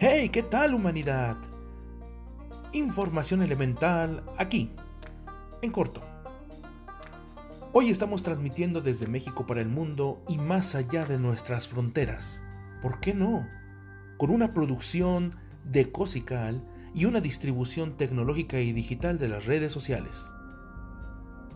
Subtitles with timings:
[0.00, 1.36] Hey, ¿qué tal humanidad?
[2.72, 4.70] Información elemental aquí,
[5.60, 6.02] en corto.
[7.72, 12.44] Hoy estamos transmitiendo desde México para el mundo y más allá de nuestras fronteras.
[12.80, 13.44] ¿Por qué no?
[14.18, 15.34] Con una producción
[15.64, 16.62] de Cosical
[16.94, 20.30] y una distribución tecnológica y digital de las redes sociales.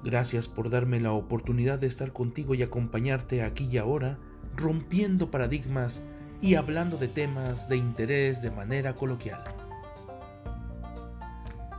[0.02, 4.18] Gracias por darme la oportunidad de estar contigo y acompañarte aquí y ahora,
[4.56, 6.02] rompiendo paradigmas
[6.42, 9.42] y hablando de temas de interés de manera coloquial.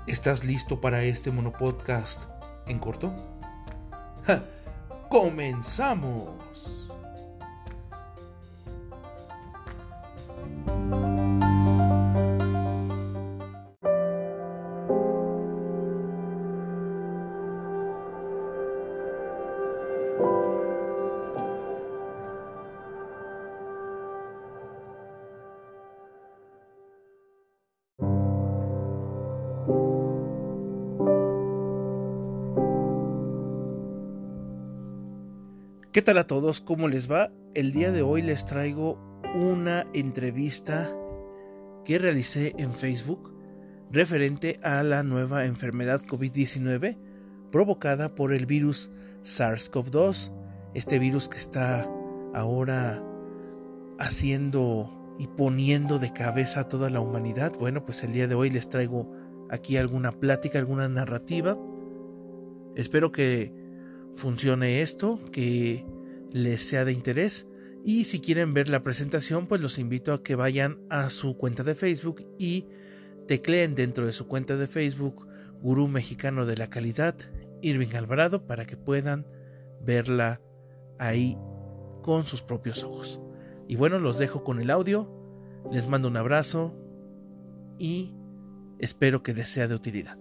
[0.08, 2.23] ¿Estás listo para este monopodcast
[2.66, 3.13] en corto?
[5.09, 6.83] ¡Comenzamos!
[35.94, 36.59] ¿Qué tal a todos?
[36.59, 37.30] ¿Cómo les va?
[37.53, 38.97] El día de hoy les traigo
[39.36, 40.91] una entrevista
[41.85, 43.31] que realicé en Facebook
[43.91, 46.97] referente a la nueva enfermedad COVID-19
[47.52, 48.89] provocada por el virus
[49.22, 50.31] SARS-CoV-2,
[50.73, 51.88] este virus que está
[52.33, 53.03] ahora
[54.00, 57.53] haciendo y poniendo de cabeza a toda la humanidad.
[57.59, 59.11] Bueno, pues el día de hoy les traigo
[59.52, 61.55] aquí alguna plática, alguna narrativa.
[62.75, 63.62] Espero que
[64.16, 65.86] funcione esto, que
[66.31, 67.47] les sea de interés.
[67.86, 71.64] Y si quieren ver la presentación, pues los invito a que vayan a su cuenta
[71.64, 72.67] de Facebook y
[73.28, 75.28] tecleen dentro de su cuenta de Facebook
[75.61, 77.16] Gurú Mexicano de la Calidad,
[77.61, 79.25] Irving Alvarado, para que puedan
[79.81, 80.41] verla
[81.00, 81.38] ahí
[82.02, 83.19] con sus propios ojos.
[83.67, 85.09] Y bueno, los dejo con el audio,
[85.72, 86.75] les mando un abrazo
[87.78, 88.14] y
[88.80, 90.17] espero que les sea de utilidad.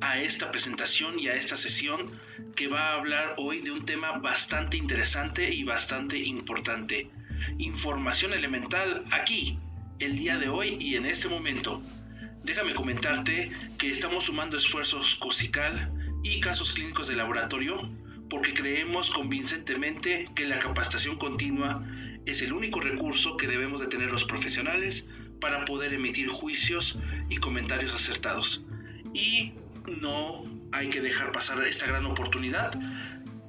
[0.00, 2.10] A esta presentación y a esta sesión
[2.56, 7.10] que va a hablar hoy de un tema bastante interesante y bastante importante.
[7.58, 9.58] Información elemental aquí,
[9.98, 11.82] el día de hoy y en este momento.
[12.44, 17.90] Déjame comentarte que estamos sumando esfuerzos COSICAL y casos clínicos de laboratorio
[18.30, 21.84] porque creemos convincentemente que la capacitación continua
[22.26, 25.06] es el único recurso que debemos de tener los profesionales
[25.40, 28.64] para poder emitir juicios y comentarios acertados.
[29.14, 29.52] Y
[30.00, 32.72] no hay que dejar pasar esta gran oportunidad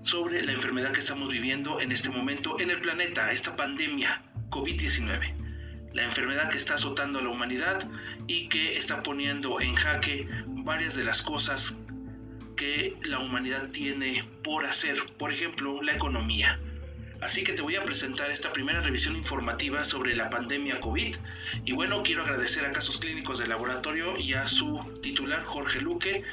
[0.02, 5.36] sobre la enfermedad que estamos viviendo en este momento en el planeta, esta pandemia COVID-19.
[5.94, 7.88] La enfermedad que está azotando a la humanidad
[8.28, 11.80] y que está poniendo en jaque varias de las cosas
[12.56, 14.98] que la humanidad tiene por hacer.
[15.18, 16.60] Por ejemplo, la economía
[17.22, 21.16] Así que te voy a presentar esta primera revisión informativa sobre la pandemia COVID.
[21.66, 26.24] Y bueno, quiero agradecer a Casos Clínicos del Laboratorio y a su titular Jorge Luque,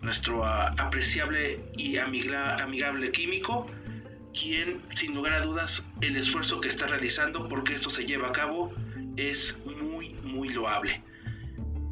[0.00, 3.70] nuestro ah, apreciable y amigable químico,
[4.34, 8.32] quien sin lugar a dudas el esfuerzo que está realizando porque esto se lleva a
[8.32, 8.74] cabo
[9.16, 11.02] es muy, muy loable.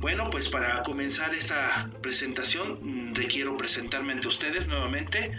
[0.00, 5.31] Bueno, pues para comenzar esta presentación mm, requiero presentarme ante ustedes nuevamente.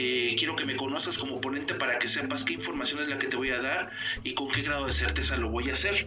[0.00, 3.26] Eh, quiero que me conozcas como ponente para que sepas qué información es la que
[3.26, 3.90] te voy a dar
[4.22, 6.06] y con qué grado de certeza lo voy a hacer.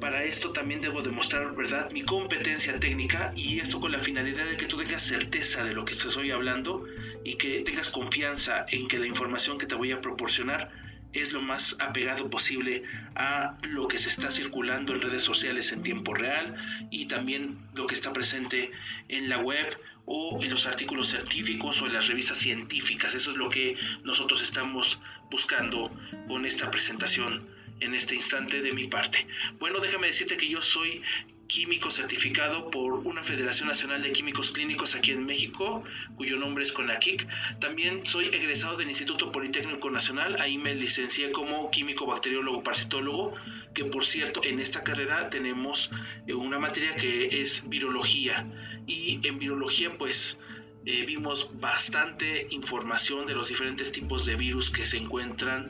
[0.00, 4.56] Para esto también debo demostrar, ¿verdad?, mi competencia técnica y esto con la finalidad de
[4.56, 6.86] que tú tengas certeza de lo que estoy hablando
[7.22, 10.70] y que tengas confianza en que la información que te voy a proporcionar
[11.12, 12.82] es lo más apegado posible
[13.14, 16.54] a lo que se está circulando en redes sociales en tiempo real
[16.90, 18.70] y también lo que está presente
[19.08, 19.66] en la web
[20.06, 23.14] o en los artículos científicos o en las revistas científicas.
[23.14, 24.98] Eso es lo que nosotros estamos
[25.30, 25.90] buscando
[26.26, 27.46] con esta presentación
[27.80, 29.26] en este instante de mi parte.
[29.58, 31.02] Bueno, déjame decirte que yo soy
[31.46, 35.82] químico certificado por una Federación Nacional de Químicos Clínicos aquí en México,
[36.14, 37.26] cuyo nombre es CONAQUIC.
[37.60, 43.34] También soy egresado del Instituto Politécnico Nacional, ahí me licencié como químico bacteriólogo parasitólogo,
[43.74, 45.90] que por cierto en esta carrera tenemos
[46.26, 48.46] eh, una materia que es virología.
[48.86, 50.40] Y en virología pues
[50.84, 55.64] eh, vimos bastante información de los diferentes tipos de virus que se encuentran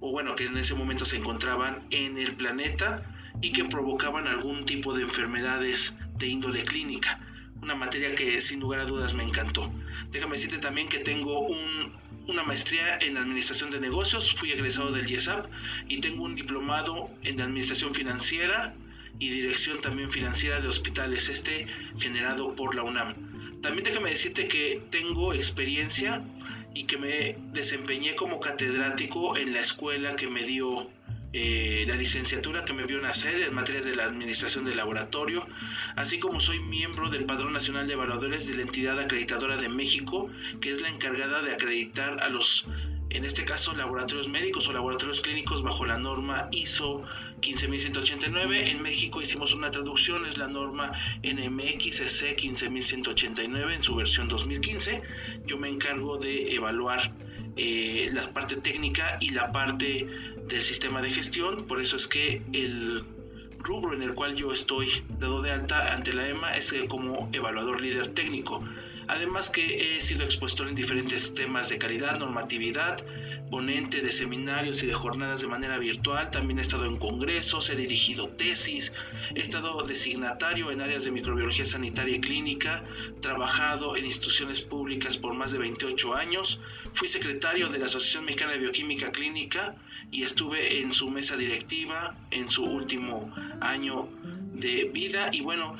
[0.00, 3.02] o bueno que en ese momento se encontraban en el planeta
[3.40, 7.18] y que provocaban algún tipo de enfermedades de índole clínica.
[7.62, 9.70] Una materia que sin lugar a dudas me encantó.
[10.10, 11.92] Déjame decirte también que tengo un,
[12.26, 15.46] una maestría en Administración de Negocios, fui egresado del IESAP
[15.88, 18.74] y tengo un diplomado en Administración Financiera
[19.18, 21.66] y Dirección también Financiera de Hospitales, este
[21.98, 23.14] generado por la UNAM.
[23.60, 26.22] También déjame decirte que tengo experiencia
[26.74, 30.88] y que me desempeñé como catedrático en la escuela que me dio
[31.32, 35.46] eh, la licenciatura que me vio nacer en materias de la administración del laboratorio,
[35.94, 40.28] así como soy miembro del Padrón Nacional de Evaluadores de la entidad acreditadora de México,
[40.60, 42.66] que es la encargada de acreditar a los,
[43.10, 47.04] en este caso, laboratorios médicos o laboratorios clínicos bajo la norma ISO
[47.40, 48.68] 15189.
[48.68, 50.90] En México hicimos una traducción, es la norma
[51.22, 55.00] NMXC 15189 en su versión 2015.
[55.46, 57.12] Yo me encargo de evaluar
[57.56, 60.06] eh, la parte técnica y la parte
[60.48, 61.66] del sistema de gestión.
[61.66, 63.02] Por eso es que el
[63.58, 64.88] rubro en el cual yo estoy
[65.18, 68.62] dado de alta ante la EMA es como evaluador líder técnico.
[69.08, 73.04] Además que he sido expuesto en diferentes temas de calidad, normatividad,
[73.50, 77.76] ponente de seminarios y de jornadas de manera virtual, también he estado en congresos, he
[77.76, 78.94] dirigido tesis,
[79.34, 82.84] he estado designatario en áreas de microbiología sanitaria y clínica,
[83.20, 86.60] trabajado en instituciones públicas por más de 28 años,
[86.92, 89.74] fui secretario de la Asociación Mexicana de Bioquímica Clínica
[90.10, 94.08] y estuve en su mesa directiva en su último año
[94.52, 95.76] de vida y bueno,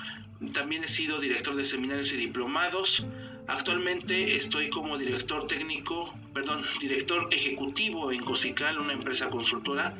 [0.53, 3.07] también he sido director de seminarios y diplomados,
[3.51, 9.93] Actualmente estoy como director técnico, perdón, director ejecutivo en Cosical, una empresa consultora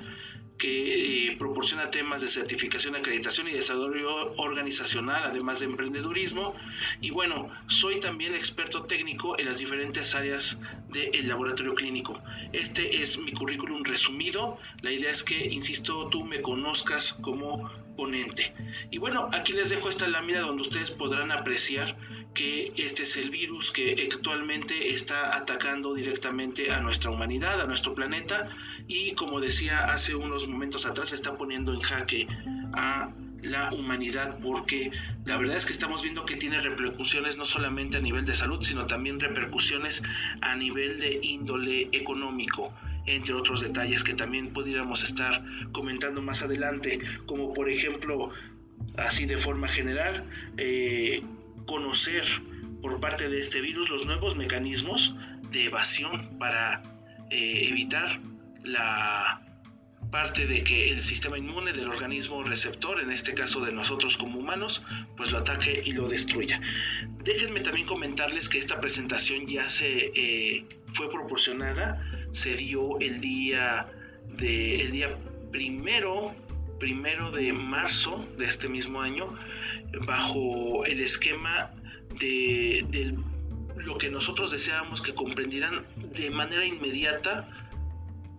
[0.57, 6.55] que eh, proporciona temas de certificación, acreditación y desarrollo organizacional, además de emprendedurismo.
[7.01, 10.59] Y bueno, soy también experto técnico en las diferentes áreas
[10.91, 12.13] del laboratorio clínico.
[12.53, 14.59] Este es mi currículum resumido.
[14.83, 18.55] La idea es que, insisto, tú me conozcas como ponente.
[18.91, 21.97] Y bueno, aquí les dejo esta lámina donde ustedes podrán apreciar
[22.35, 27.95] que este es el virus que actualmente está atacando directamente a nuestra humanidad, a nuestro
[27.95, 28.49] planeta.
[28.87, 32.27] Y como decía hace unos momentos atrás está poniendo en jaque
[32.73, 33.11] a
[33.43, 34.91] la humanidad porque
[35.25, 38.63] la verdad es que estamos viendo que tiene repercusiones no solamente a nivel de salud
[38.63, 40.03] sino también repercusiones
[40.43, 42.73] a nivel de índole económico
[43.07, 45.43] entre otros detalles que también pudiéramos estar
[45.73, 48.31] comentando más adelante como por ejemplo
[48.99, 50.25] así de forma general
[50.59, 51.23] eh,
[51.67, 52.25] conocer
[52.83, 55.15] por parte de este virus los nuevos mecanismos
[55.51, 56.83] de evasión para
[57.31, 58.21] eh, evitar
[58.65, 59.43] la
[60.11, 64.41] parte de que el sistema inmune del organismo receptor, en este caso de nosotros como
[64.41, 64.85] humanos,
[65.17, 66.61] pues lo ataque y lo destruya.
[67.23, 73.87] Déjenme también comentarles que esta presentación ya se eh, fue proporcionada, se dio el día
[74.37, 75.17] de el día
[75.53, 76.35] primero
[76.81, 79.29] primero de marzo de este mismo año
[80.07, 81.71] bajo el esquema
[82.19, 83.15] de,
[83.77, 87.49] lo que nosotros deseábamos que comprendieran de manera inmediata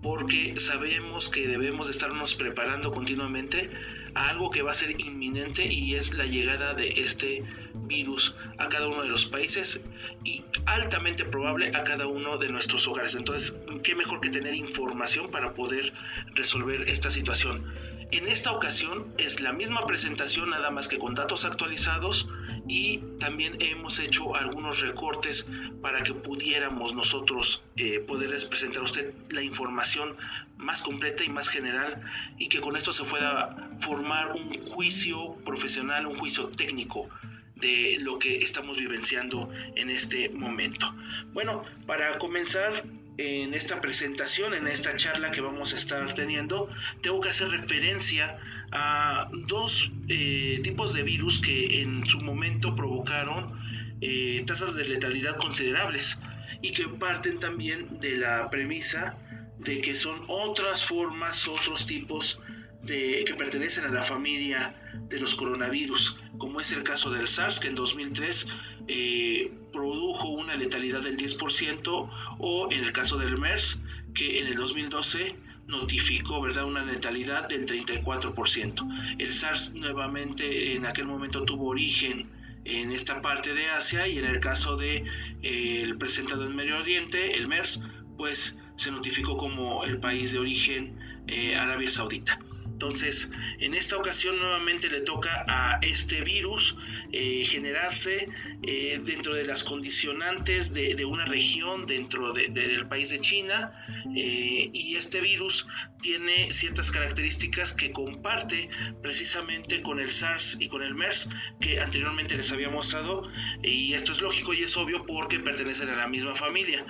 [0.02, 3.70] porque sabemos que debemos estarnos preparando continuamente
[4.16, 7.44] a algo que va a ser inminente y es la llegada de este
[7.88, 9.86] virus a cada uno de los países
[10.24, 13.16] y altamente probable a cada uno de nuestros hogares.
[13.16, 15.94] Entonces, ¿qué mejor que tener información para poder
[16.34, 17.64] resolver esta situación?
[18.12, 22.28] En esta ocasión es la misma presentación, nada más que con datos actualizados
[22.68, 25.48] y también hemos hecho algunos recortes
[25.82, 30.18] para que pudiéramos nosotros eh, poderles presentar a usted la información
[30.58, 32.02] más completa y más general
[32.38, 37.08] y que con esto se pueda formar un juicio profesional, un juicio técnico
[37.56, 40.94] de lo que estamos vivenciando en este momento.
[41.32, 42.84] Bueno, para comenzar
[43.18, 46.70] en esta presentación, en esta charla que vamos a estar teniendo,
[47.02, 48.38] tengo que hacer referencia
[48.72, 53.60] a dos eh, tipos de virus que en su momento provocaron
[54.02, 56.20] eh, tasas de letalidad considerables
[56.62, 59.18] y que parten también de la premisa
[59.60, 62.40] de que son otras formas, otros tipos
[62.82, 64.74] de, que pertenecen a la familia
[65.08, 68.48] de los coronavirus, como es el caso del SARS, que en 2003
[68.88, 72.10] eh, produjo una letalidad del 10%,
[72.40, 73.84] o en el caso del MERS,
[74.14, 75.36] que en el 2012
[75.68, 76.66] notificó ¿verdad?
[76.66, 79.16] una letalidad del 34%.
[79.18, 82.30] El SARS nuevamente en aquel momento tuvo origen
[82.66, 85.04] en esta parte de Asia y en el caso de
[85.42, 87.84] eh, el presentado en Medio Oriente, el MERS,
[88.18, 90.98] pues se notificó como el país de origen
[91.28, 92.40] eh, Arabia Saudita.
[92.82, 96.76] Entonces, en esta ocasión nuevamente le toca a este virus
[97.12, 98.28] eh, generarse
[98.64, 103.72] eh, dentro de las condicionantes de, una región dentro del país de China
[104.16, 105.68] eh, y este virus
[106.02, 108.70] tiene ciertas características que comparte
[109.04, 113.30] precisamente con el SARS y con el MERS que anteriormente les había mostrado
[113.62, 116.84] y esto es lógico y es obvio porque pertenecen a la misma familia.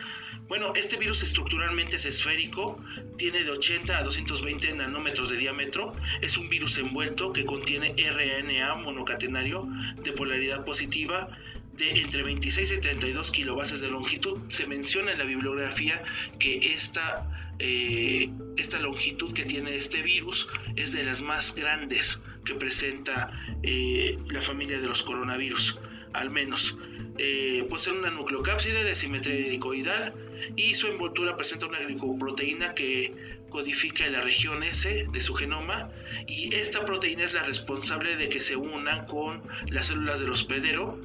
[0.48, 2.84] Bueno, este virus estructuralmente es esférico,
[3.18, 5.81] tiene de 80 a 220 nanómetros de diámetro,
[6.22, 9.68] es un virus envuelto que contiene RNA monocatenario
[10.04, 11.30] de polaridad positiva
[11.78, 14.40] de entre 26 y 32 kilobases de longitud.
[14.50, 16.02] Se menciona en la bibliografía
[16.40, 17.28] que esta,
[17.60, 23.32] eh, esta longitud que tiene este virus es de las más grandes que presenta
[23.64, 25.80] eh, la familia de los coronavirus,
[26.14, 26.78] al menos.
[27.18, 30.14] Eh, posee una nucleocápside de simetría helicoidal
[30.56, 35.90] y su envoltura presenta una glicoproteína que codifica en la región S de su genoma
[36.26, 41.00] y esta proteína es la responsable de que se unan con las células del hospedero.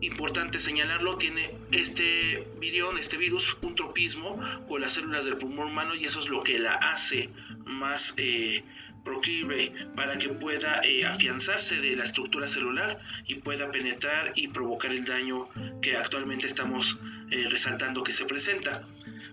[0.00, 5.94] Importante señalarlo, tiene este virión, este virus, un tropismo con las células del pulmón humano
[5.94, 7.28] y eso es lo que la hace
[7.66, 8.64] más eh,
[9.04, 14.92] proclive para que pueda eh, afianzarse de la estructura celular y pueda penetrar y provocar
[14.92, 15.48] el daño
[15.82, 16.98] que actualmente estamos
[17.30, 18.82] eh, resaltando que se presenta.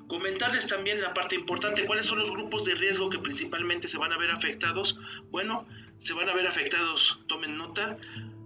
[0.08, 4.14] Comentarles también la parte importante, cuáles son los grupos de riesgo que principalmente se van
[4.14, 5.00] a ver afectados.
[5.32, 5.66] Bueno,
[5.98, 7.98] se van a ver afectados, tomen nota,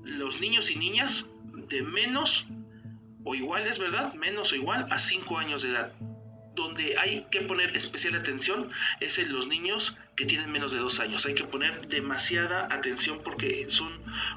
[0.04, 1.28] los niños y niñas
[1.70, 2.48] de menos
[3.24, 4.14] o iguales, ¿verdad?
[4.16, 5.94] Menos o igual a 5 años de edad
[6.56, 11.00] donde hay que poner especial atención es en los niños que tienen menos de dos
[11.00, 11.26] años.
[11.26, 13.92] Hay que poner demasiada atención porque son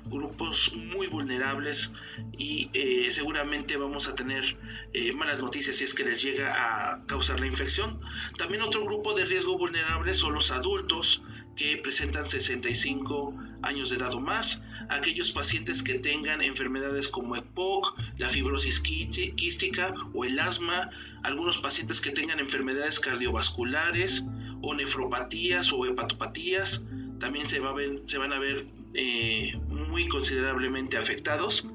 [0.05, 1.93] grupos muy vulnerables
[2.39, 4.57] y eh, seguramente vamos a tener
[4.93, 6.55] eh, malas noticias si es que les llega
[6.93, 8.01] a causar la infección.
[8.39, 11.23] También otro grupo de riesgo vulnerable son los adultos
[11.57, 17.97] que presentan 65 años de edad o más, aquellos pacientes que tengan enfermedades como EPOC,
[18.19, 20.91] la fibrosis quística o el asma,
[21.23, 24.25] algunos pacientes que tengan enfermedades cardiovasculares
[24.63, 26.83] o nefropatías o hepatopatías,
[27.19, 31.67] también se, van a ver eh, muy considerablemente afectados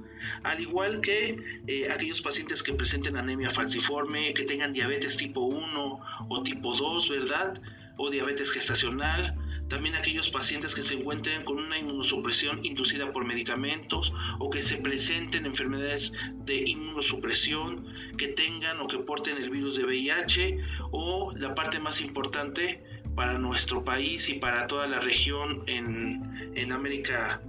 [0.44, 6.00] al igual que eh, aquellos pacientes que presenten anemia falciforme, que tengan diabetes tipo 1
[6.30, 7.62] o tipo 2, ¿verdad?
[7.98, 9.36] O diabetes gestacional,
[9.70, 14.78] también aquellos pacientes que se encuentren con una inmunosupresión inducida por medicamentos o que se
[14.78, 16.12] presenten enfermedades
[16.46, 17.86] de inmunosupresión,
[18.18, 20.58] que tengan o que porten el virus de VIH
[20.92, 22.84] o la parte más importante
[23.16, 27.42] para nuestro país y para toda la región en, América,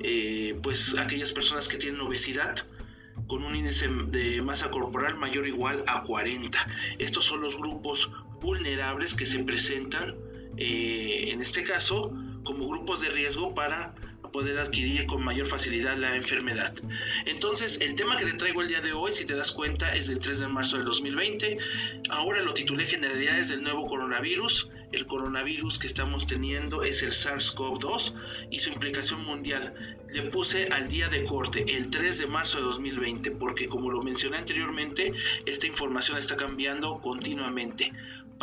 [0.00, 2.54] eh, pues aquellas personas que tienen obesidad
[3.26, 6.58] con un índice de masa corporal mayor o igual a 40.
[6.98, 8.10] Estos son los grupos
[8.40, 10.16] vulnerables que se presentan
[10.56, 12.12] eh, en este caso,
[12.44, 13.94] como grupos de riesgo para
[14.32, 16.74] poder adquirir con mayor facilidad la enfermedad.
[17.26, 20.08] Entonces, el tema que te traigo el día de hoy, si te das cuenta, es
[20.08, 21.58] del 3 de marzo del 2020.
[22.10, 24.70] Ahora lo titulé Generalidades del nuevo coronavirus.
[24.90, 28.14] El coronavirus que estamos teniendo es el SARS-CoV-2
[28.50, 29.74] y su implicación mundial.
[30.12, 34.02] Le puse al día de corte, el 3 de marzo de 2020, porque como lo
[34.02, 35.12] mencioné anteriormente,
[35.46, 37.92] esta información está cambiando continuamente.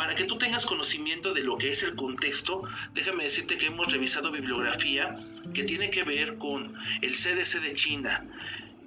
[0.00, 2.62] Para que tú tengas conocimiento de lo que es el contexto,
[2.94, 5.14] déjame decirte que hemos revisado bibliografía
[5.52, 8.24] que tiene que ver con el CDC de China,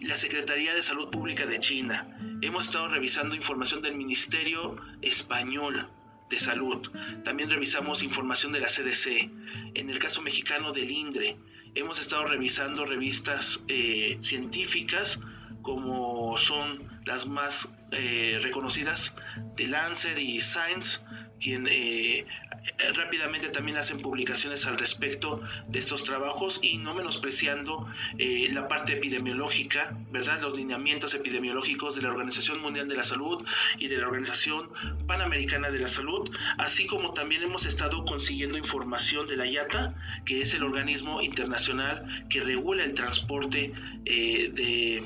[0.01, 2.07] la Secretaría de Salud Pública de China.
[2.41, 5.87] Hemos estado revisando información del Ministerio Español
[6.31, 6.89] de Salud.
[7.23, 9.29] También revisamos información de la CDC.
[9.75, 11.37] En el caso mexicano del INDRE.
[11.75, 15.19] Hemos estado revisando revistas eh, científicas
[15.61, 19.15] como son las más eh, reconocidas
[19.55, 21.01] de Lancet y Science,
[21.39, 22.25] quien eh,
[22.95, 28.93] rápidamente también hacen publicaciones al respecto de estos trabajos y no menospreciando eh, la parte
[28.93, 30.41] epidemiológica, ¿verdad?
[30.41, 33.45] Los lineamientos epidemiológicos de la Organización Mundial de la Salud
[33.77, 34.69] y de la Organización
[35.05, 39.93] Panamericana de la Salud, así como también hemos estado consiguiendo información de la IATA,
[40.25, 45.03] que es el organismo internacional que regula el transporte de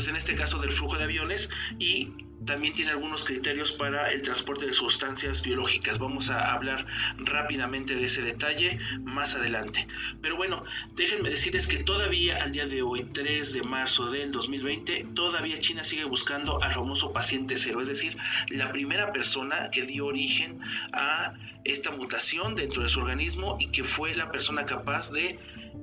[0.00, 2.08] pues en este caso del flujo de aviones y
[2.46, 5.98] también tiene algunos criterios para el transporte de sustancias biológicas.
[5.98, 6.86] Vamos a hablar
[7.18, 9.86] rápidamente de ese detalle más adelante.
[10.22, 10.64] Pero bueno,
[10.94, 15.84] déjenme decirles que todavía al día de hoy, 3 de marzo del 2020, todavía China
[15.84, 18.16] sigue buscando al famoso paciente cero, es decir,
[18.48, 20.60] la primera persona que dio origen
[20.94, 25.38] a esta mutación dentro de su organismo y que fue la persona capaz de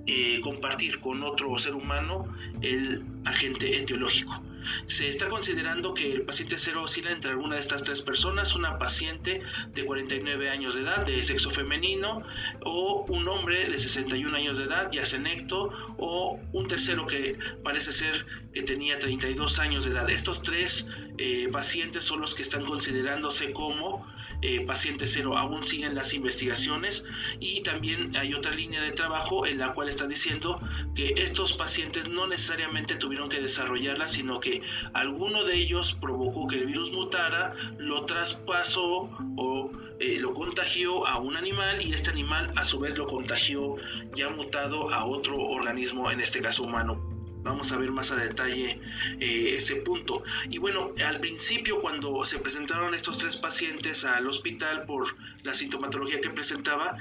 [0.07, 2.25] eh, compartir con otro ser humano
[2.61, 4.41] el agente etiológico.
[4.85, 8.77] Se está considerando que el paciente cero oscila entre alguna de estas tres personas, una
[8.77, 9.41] paciente
[9.73, 12.21] de 49 años de edad, de sexo femenino,
[12.63, 17.91] o un hombre de 61 años de edad, ya senecto, o un tercero que parece
[17.91, 20.09] ser que tenía 32 años de edad.
[20.09, 20.87] Estos tres
[21.17, 24.05] eh, pacientes son los que están considerándose como
[24.41, 25.37] eh, paciente cero.
[25.37, 27.05] Aún siguen las investigaciones
[27.39, 30.59] y también hay otra línea de trabajo en la cual está diciendo
[30.95, 34.61] que estos pacientes no necesariamente tuvieron que desarrollarla, sino que
[34.93, 41.17] alguno de ellos provocó que el virus mutara, lo traspasó o eh, lo contagió a
[41.17, 43.75] un animal y este animal a su vez lo contagió
[44.15, 47.16] ya mutado a otro organismo, en este caso humano.
[47.47, 48.79] Vamos a ver más a detalle
[49.19, 50.23] eh, ese punto.
[50.49, 56.19] Y bueno, al principio cuando se presentaron estos tres pacientes al hospital por la sintomatología
[56.19, 56.97] que presentaba,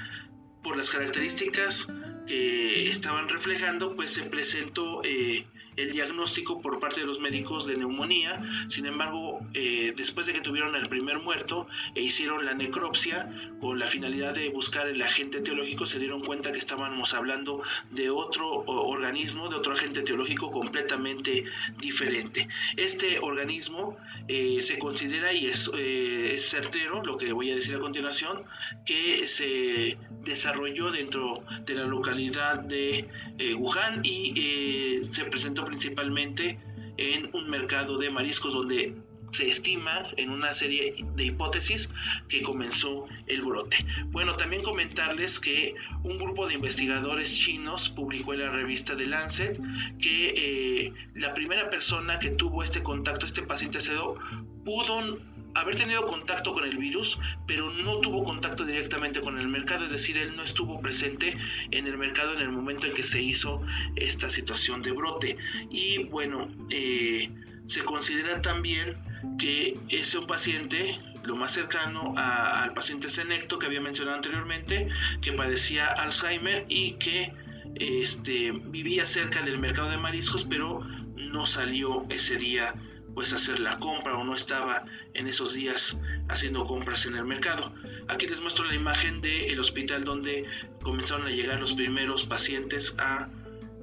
[0.63, 1.87] por las características
[2.27, 5.45] que estaban reflejando, pues se presentó eh,
[5.77, 8.41] el diagnóstico por parte de los médicos de neumonía.
[8.67, 13.31] Sin embargo, eh, después de que tuvieron el primer muerto e hicieron la necropsia
[13.61, 18.09] con la finalidad de buscar el agente teológico, se dieron cuenta que estábamos hablando de
[18.09, 21.45] otro organismo, de otro agente teológico completamente
[21.79, 22.47] diferente.
[22.75, 27.75] Este organismo eh, se considera y es, eh, es certero, lo que voy a decir
[27.75, 28.43] a continuación,
[28.85, 33.07] que se desarrolló dentro de la localidad de
[33.55, 36.57] Wuhan y se presentó principalmente
[36.97, 38.95] en un mercado de mariscos donde
[39.31, 41.89] se estima en una serie de hipótesis
[42.29, 43.77] que comenzó el brote.
[44.05, 49.59] Bueno, también comentarles que un grupo de investigadores chinos publicó en la revista The Lancet
[49.99, 54.17] que eh, la primera persona que tuvo este contacto, este paciente cedo,
[54.63, 55.19] pudo
[55.55, 59.91] haber tenido contacto con el virus, pero no tuvo contacto directamente con el mercado, es
[59.91, 61.35] decir, él no estuvo presente
[61.71, 63.61] en el mercado en el momento en que se hizo
[63.95, 65.37] esta situación de brote.
[65.71, 67.29] Y bueno, eh,
[67.65, 68.97] se considera también
[69.37, 74.87] que es un paciente lo más cercano al paciente senecto que había mencionado anteriormente,
[75.21, 77.33] que padecía Alzheimer y que
[77.75, 80.79] este, vivía cerca del mercado de mariscos, pero
[81.15, 82.73] no salió ese día
[83.17, 85.97] pues hacer la compra o no estaba en esos días
[86.29, 87.73] haciendo compras en el mercado.
[88.09, 90.45] Aquí les muestro la imagen del hospital donde
[90.83, 93.27] comenzaron a llegar los primeros pacientes a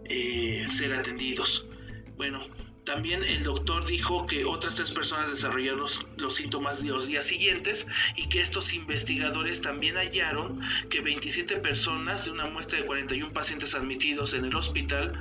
[0.04, 1.66] eh, ser atendidos.
[2.16, 2.42] Bueno,
[2.84, 7.26] también el doctor dijo que otras tres personas desarrollaron los, los, síntomas de los días
[7.26, 13.32] siguientes y que estos investigadores también hallaron que 27 personas de una muestra de 41
[13.32, 15.18] pacientes admitidos en el hospital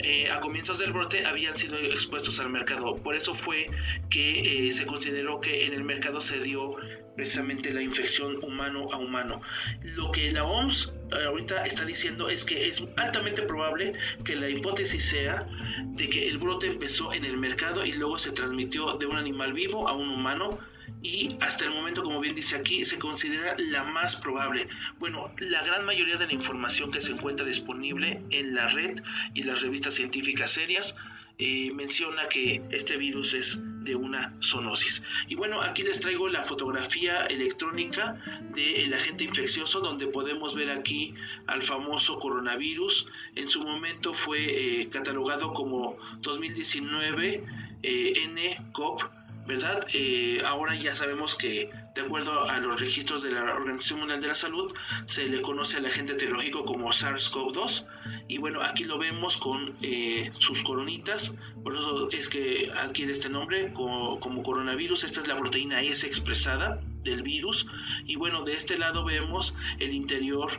[0.00, 2.96] eh, a comienzos del brote habían sido expuestos al mercado.
[2.96, 3.70] Por eso fue
[4.10, 6.76] que eh, se consideró que en el mercado se dio
[7.16, 9.40] precisamente la infección humano a humano.
[9.82, 10.92] Lo que la OMS
[11.26, 13.92] ahorita está diciendo es que es altamente probable
[14.24, 15.46] que la hipótesis sea
[15.84, 19.52] de que el brote empezó en el mercado y luego se transmitió de un animal
[19.52, 20.58] vivo a un humano
[21.02, 24.68] y hasta el momento, como bien dice aquí, se considera la más probable.
[24.98, 29.00] Bueno, la gran mayoría de la información que se encuentra disponible en la red
[29.34, 30.96] y las revistas científicas serias
[31.40, 35.04] eh, menciona que este virus es de una zoonosis.
[35.28, 38.20] Y bueno, aquí les traigo la fotografía electrónica
[38.54, 41.14] del agente infeccioso donde podemos ver aquí
[41.46, 43.06] al famoso coronavirus.
[43.36, 47.44] En su momento fue eh, catalogado como 2019
[47.84, 49.17] eh, NCOP
[49.48, 49.80] ¿verdad?
[49.94, 54.28] Eh, ahora ya sabemos que, de acuerdo a los registros de la Organización Mundial de
[54.28, 54.74] la Salud,
[55.06, 57.86] se le conoce al agente teológico como SARS-CoV-2.
[58.28, 61.34] Y bueno, aquí lo vemos con eh, sus coronitas,
[61.64, 65.04] por eso es que adquiere este nombre como, como coronavirus.
[65.04, 67.66] Esta es la proteína S expresada del virus.
[68.04, 70.50] Y bueno, de este lado vemos el interior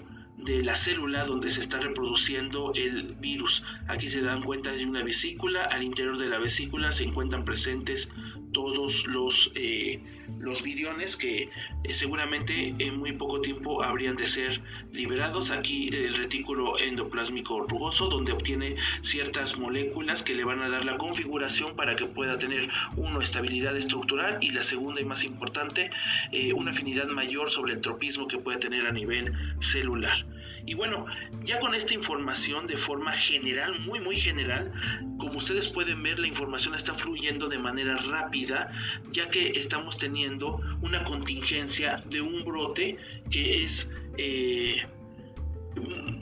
[0.43, 3.63] de la célula donde se está reproduciendo el virus.
[3.87, 8.09] Aquí se dan cuenta de una vesícula, al interior de la vesícula se encuentran presentes
[8.51, 9.99] todos los, eh,
[10.39, 11.49] los viriones que
[11.83, 14.61] eh, seguramente en muy poco tiempo habrían de ser
[14.93, 15.51] liberados.
[15.51, 20.97] Aquí el retículo endoplásmico rugoso donde obtiene ciertas moléculas que le van a dar la
[20.97, 25.91] configuración para que pueda tener uno estabilidad estructural y la segunda y más importante
[26.31, 30.25] eh, una afinidad mayor sobre el tropismo que puede tener a nivel celular.
[30.65, 31.05] Y bueno,
[31.43, 34.71] ya con esta información de forma general, muy muy general,
[35.17, 38.71] como ustedes pueden ver, la información está fluyendo de manera rápida,
[39.11, 42.97] ya que estamos teniendo una contingencia de un brote
[43.29, 44.85] que es eh,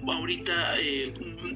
[0.08, 1.14] ahorita eh,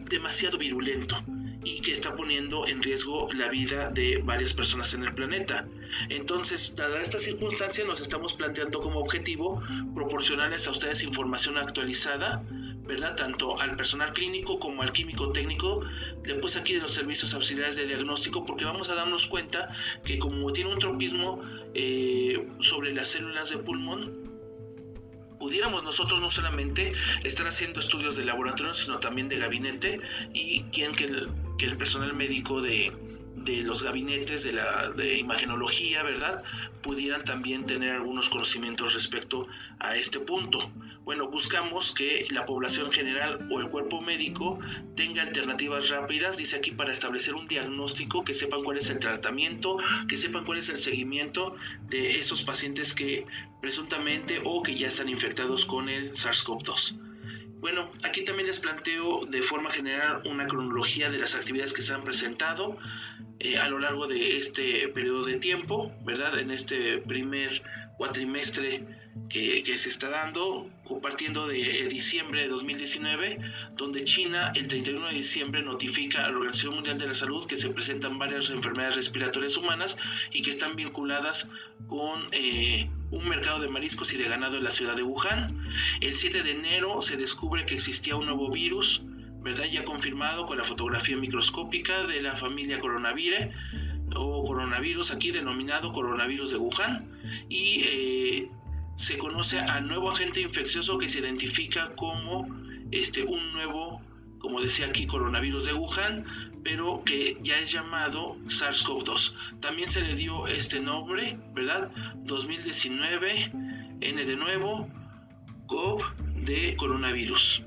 [0.10, 1.16] demasiado virulento
[1.64, 5.68] y que está poniendo en riesgo la vida de varias personas en el planeta.
[6.10, 9.62] Entonces, dada esta circunstancia, nos estamos planteando como objetivo
[9.94, 12.44] proporcionarles a ustedes información actualizada
[12.92, 13.16] ¿verdad?
[13.16, 15.82] Tanto al personal clínico como al químico técnico,
[16.24, 19.70] después aquí de los servicios auxiliares de diagnóstico, porque vamos a darnos cuenta
[20.04, 21.42] que como tiene un tropismo
[21.74, 24.30] eh, sobre las células de pulmón,
[25.40, 26.92] pudiéramos nosotros no solamente
[27.24, 30.02] estar haciendo estudios de laboratorio, sino también de gabinete
[30.34, 31.06] y quien que
[31.58, 32.92] que el personal médico de,
[33.36, 36.44] de los gabinetes de la de imagenología, ¿verdad?
[36.82, 39.48] Pudieran también tener algunos conocimientos respecto
[39.80, 40.60] a este punto.
[41.04, 44.60] Bueno, buscamos que la población general o el cuerpo médico
[44.96, 49.78] tenga alternativas rápidas, dice aquí, para establecer un diagnóstico, que sepan cuál es el tratamiento,
[50.08, 51.56] que sepan cuál es el seguimiento
[51.90, 53.26] de esos pacientes que
[53.62, 57.11] presuntamente o que ya están infectados con el SARS-CoV-2.
[57.62, 61.94] Bueno, aquí también les planteo de forma general una cronología de las actividades que se
[61.94, 62.76] han presentado
[63.40, 66.40] eh, a lo largo de este periodo de tiempo, ¿verdad?
[66.40, 67.62] En este primer
[67.98, 68.84] cuatrimestre
[69.30, 73.40] que, se está dando, compartiendo de diciembre de 2019,
[73.76, 77.56] donde China el 31 de diciembre notifica a la Organización Mundial de la Salud que
[77.56, 79.98] se presentan varias enfermedades respiratorias humanas
[80.32, 81.50] y que están vinculadas
[81.88, 85.48] con eh, un mercado de mariscos y de ganado en la ciudad de Wuhan.
[86.00, 89.04] El 7 de enero se descubre que existía un nuevo virus,
[89.42, 89.66] ¿verdad?
[89.66, 93.50] Ya confirmado con la fotografía microscópica de la familia coronavirus
[94.14, 97.10] o coronavirus aquí denominado coronavirus de Wuhan
[97.48, 98.52] y eh,
[98.96, 102.48] se conoce al nuevo agente infeccioso que se identifica como
[102.92, 104.02] este, un nuevo,
[104.40, 106.26] como decía aquí, coronavirus de Wuhan,
[106.64, 109.60] pero que ya es llamado SARS-CoV-2.
[109.60, 111.92] También se le dio este nombre, ¿verdad?
[112.24, 113.52] 2019,
[114.02, 114.88] N de nuevo,
[115.68, 116.04] COV
[116.46, 117.64] de coronavirus.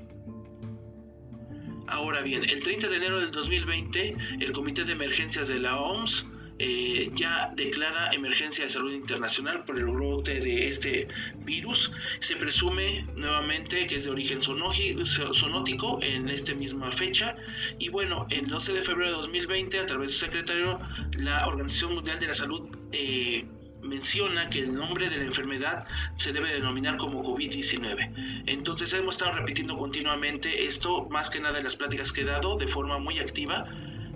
[1.87, 6.27] Ahora bien, el 30 de enero del 2020, el Comité de Emergencias de la OMS
[6.57, 11.07] eh, ya declara emergencia de salud internacional por el brote de este
[11.43, 11.91] virus.
[12.19, 17.35] Se presume nuevamente que es de origen sonótico en esta misma fecha.
[17.77, 20.79] Y bueno, el 12 de febrero de 2020, a través de su secretario,
[21.17, 23.45] la Organización Mundial de la Salud eh,
[23.81, 28.43] menciona que el nombre de la enfermedad se debe denominar como COVID-19.
[28.47, 32.55] Entonces hemos estado repitiendo continuamente esto, más que nada en las pláticas que he dado,
[32.55, 33.65] de forma muy activa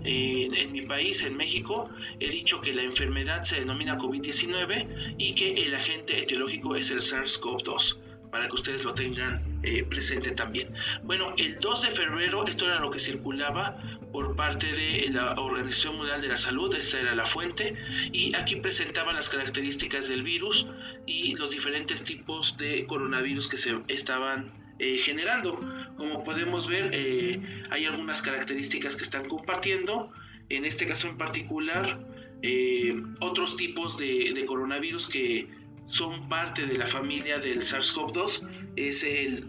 [0.04, 5.54] en mi país, en México, he dicho que la enfermedad se denomina COVID-19 y que
[5.54, 7.98] el agente etiológico es el SARS-CoV-2
[8.30, 10.72] para que ustedes lo tengan eh, presente también.
[11.02, 13.76] Bueno, el 2 de febrero, esto era lo que circulaba
[14.12, 17.74] por parte de la Organización Mundial de la Salud, esa era la fuente,
[18.12, 20.66] y aquí presentaban las características del virus
[21.06, 24.46] y los diferentes tipos de coronavirus que se estaban
[24.80, 25.60] eh, generando.
[25.96, 27.38] Como podemos ver, eh,
[27.68, 30.10] hay algunas características que están compartiendo.
[30.48, 31.98] En este caso en particular,
[32.40, 35.48] eh, otros tipos de, coronavirus que
[35.84, 38.40] son parte de la familia del SARS-CoV-2
[38.76, 39.44] es el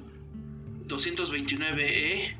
[0.87, 2.35] 229E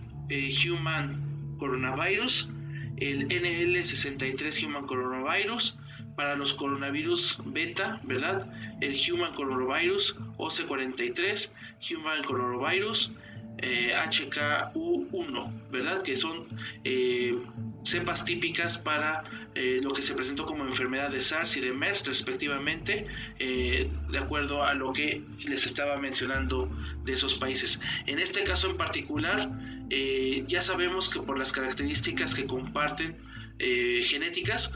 [0.70, 2.50] Human Coronavirus,
[2.98, 5.78] el NL63 Human Coronavirus,
[6.16, 8.48] para los coronavirus beta, ¿verdad?
[8.82, 11.52] El Human Coronavirus OC43,
[11.92, 13.14] Human Coronavirus
[13.58, 16.02] eh, HKU1, ¿verdad?
[16.02, 16.48] Que son
[16.84, 17.38] eh,
[17.84, 22.08] cepas típicas para eh, lo que se presentó como enfermedad de SARS y de MERS
[22.08, 23.06] respectivamente,
[23.38, 26.72] de acuerdo a lo que les estaba mencionando
[27.04, 27.80] de esos países.
[28.08, 29.50] En este caso en particular,
[30.48, 33.16] ya sabemos que por las características que comparten
[33.60, 34.74] genéticas,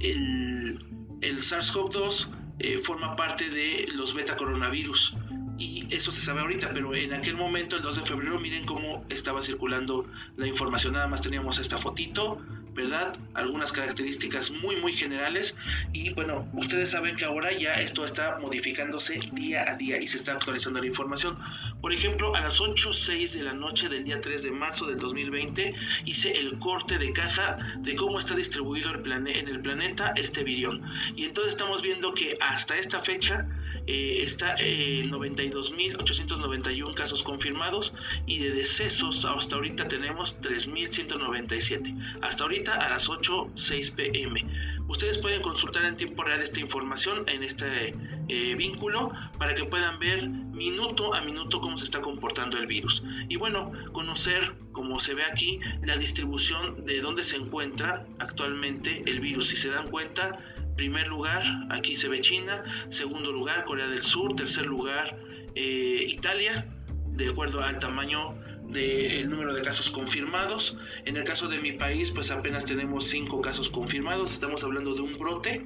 [0.00, 0.78] el,
[1.20, 5.16] SARS-CoV-2 eh, forma parte de los beta coronavirus.
[5.58, 9.04] Y eso se sabe ahorita, pero en aquel momento, el 2 de febrero, miren cómo
[9.08, 10.04] estaba circulando
[10.36, 12.38] la información, nada más teníamos esta fotito
[12.76, 13.16] ¿verdad?
[13.34, 15.56] Algunas características muy, muy generales.
[15.92, 20.18] Y bueno, ustedes saben que ahora ya esto está modificándose día a día y se
[20.18, 21.38] está actualizando la información.
[21.80, 25.74] Por ejemplo, a las 8.06 de la noche del día 3 de marzo del 2020
[26.04, 30.82] hice el corte de caja de cómo está distribuido el en el planeta este virión.
[31.14, 33.46] Y entonces estamos viendo que hasta esta fecha
[33.86, 37.94] eh, está en 92.891 casos confirmados
[38.26, 42.18] y de decesos hasta ahorita tenemos 3.197.
[42.22, 44.44] Hasta ahorita a las 8.06 pm.
[44.88, 47.94] Ustedes pueden consultar en tiempo real esta información en este
[48.28, 53.04] eh, vínculo para que puedan ver minuto a minuto cómo se está comportando el virus.
[53.28, 59.20] Y bueno, conocer, como se ve aquí, la distribución de dónde se encuentra actualmente el
[59.20, 59.48] virus.
[59.48, 60.38] Si se dan cuenta,
[60.76, 62.62] Primer lugar, aquí se ve China.
[62.88, 64.34] Segundo lugar, Corea del Sur.
[64.36, 65.18] Tercer lugar,
[65.54, 66.66] eh, Italia,
[67.06, 68.34] de acuerdo al tamaño
[68.68, 70.78] del número de casos confirmados.
[71.04, 74.32] En el caso de mi país, pues apenas tenemos cinco casos confirmados.
[74.32, 75.64] Estamos hablando de un brote,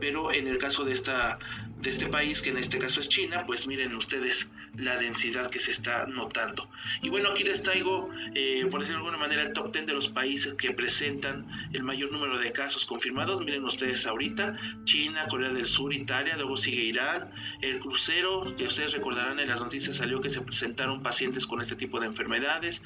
[0.00, 1.38] pero en el caso de, esta,
[1.80, 5.58] de este país, que en este caso es China, pues miren ustedes la densidad que
[5.58, 6.68] se está notando.
[7.02, 9.92] Y bueno, aquí les traigo, eh, por decirlo de alguna manera, el top 10 de
[9.92, 13.40] los países que presentan el mayor número de casos confirmados.
[13.40, 17.30] Miren ustedes ahorita, China, Corea del Sur, Italia, luego sigue Irán,
[17.60, 21.76] el crucero, que ustedes recordarán en las noticias salió que se presentaron pacientes con este
[21.76, 22.82] tipo de enfermedades.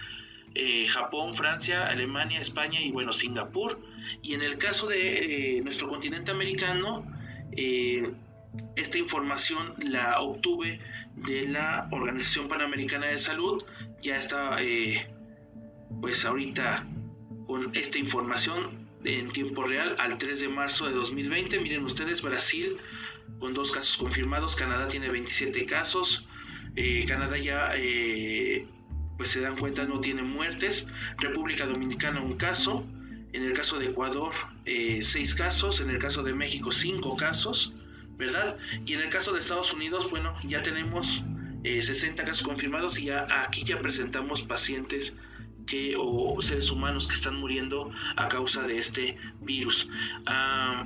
[0.54, 3.80] Eh, Japón, Francia, Alemania, España y bueno, Singapur.
[4.22, 7.06] Y en el caso de eh, nuestro continente americano,
[8.76, 10.80] esta información la obtuve
[11.16, 13.64] de la Organización Panamericana de Salud.
[14.02, 15.06] Ya está, eh,
[16.00, 16.86] pues ahorita
[17.46, 21.60] con esta información en tiempo real al 3 de marzo de 2020.
[21.60, 22.76] Miren ustedes, Brasil
[23.38, 26.28] con dos casos confirmados, Canadá tiene 27 casos,
[26.76, 28.66] eh, Canadá ya, eh,
[29.16, 32.84] pues se dan cuenta, no tiene muertes, República Dominicana un caso,
[33.32, 34.32] en el caso de Ecuador
[34.64, 37.72] 6 casos, en el caso de México 5 casos,
[38.16, 38.58] ¿verdad?
[38.84, 41.24] Y en el caso de Estados Unidos, bueno, ya tenemos
[41.64, 45.16] 60 eh, casos confirmados y ya aquí ya presentamos pacientes
[45.66, 49.88] que, o seres humanos que están muriendo a causa de este virus.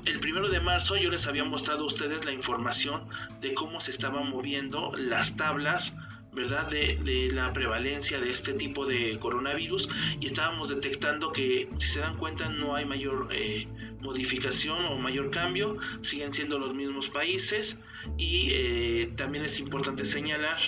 [0.05, 3.09] el primero de marzo yo les había mostrado a ustedes la información
[3.41, 5.97] de cómo se estaban moviendo las tablas
[6.37, 6.69] ¿verdad?
[6.69, 9.89] De, de, la prevalencia de este tipo de coronavirus
[10.21, 13.67] y estábamos detectando que si se dan cuenta no hay mayor eh,
[14.01, 17.81] modificación o mayor cambio, siguen siendo los mismos países
[18.19, 20.59] y eh, también es importante señalar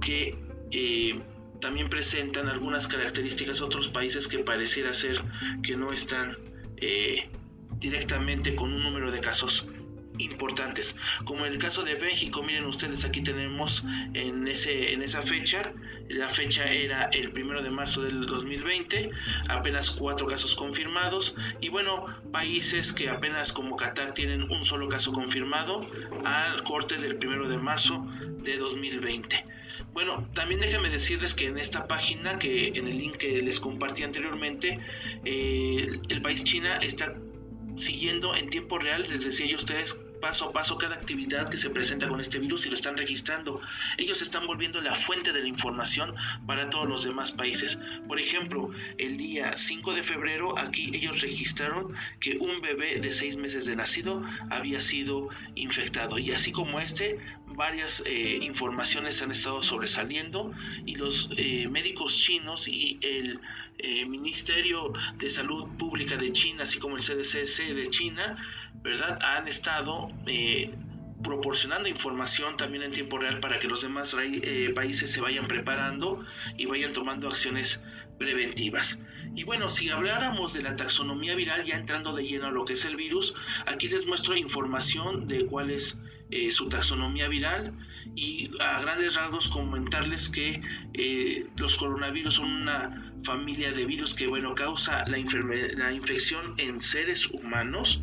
[0.00, 0.36] que
[0.72, 1.18] eh,
[1.60, 5.16] también presentan algunas características otros países que pareciera ser
[5.62, 6.36] que no están
[7.78, 9.66] directamente con un número de casos
[10.18, 10.96] importantes.
[11.24, 15.72] Como en el caso de México, miren ustedes, aquí tenemos en, ese, en esa fecha,
[16.08, 19.10] la fecha era el primero de marzo del 2020,
[19.48, 21.36] apenas cuatro casos confirmados.
[21.60, 25.80] Y bueno, países que apenas como Qatar tienen un solo caso confirmado
[26.24, 28.06] al corte del primero de marzo
[28.42, 29.44] de 2020.
[29.92, 34.02] Bueno, también déjenme decirles que en esta página, que en el link que les compartí
[34.02, 34.80] anteriormente,
[35.24, 37.14] eh, el país China está
[37.76, 41.58] siguiendo en tiempo real, les decía yo a ustedes, paso a paso cada actividad que
[41.58, 43.60] se presenta con este virus y lo están registrando.
[43.98, 46.14] Ellos están volviendo la fuente de la información
[46.46, 47.78] para todos los demás países.
[48.08, 53.36] Por ejemplo, el día 5 de febrero aquí ellos registraron que un bebé de 6
[53.36, 56.18] meses de nacido había sido infectado.
[56.18, 57.18] Y así como este,
[57.54, 60.52] varias eh, informaciones han estado sobresaliendo
[60.84, 63.40] y los eh, médicos chinos y el
[63.78, 68.36] eh, Ministerio de Salud Pública de China, así como el CDC de China,
[68.82, 69.18] ¿verdad?
[69.22, 70.10] Han estado
[71.22, 74.14] proporcionando información también en tiempo real para que los demás
[74.74, 76.24] países se vayan preparando
[76.58, 77.80] y vayan tomando acciones
[78.18, 79.00] preventivas.
[79.36, 82.74] Y bueno, si habláramos de la taxonomía viral, ya entrando de lleno a lo que
[82.74, 83.34] es el virus,
[83.66, 85.98] aquí les muestro información de cuál es
[86.30, 87.72] eh, su taxonomía viral
[88.14, 90.60] y a grandes rasgos comentarles que
[90.94, 95.18] eh, los coronavirus son una familia de virus que bueno causa la,
[95.76, 98.02] la infección en seres humanos,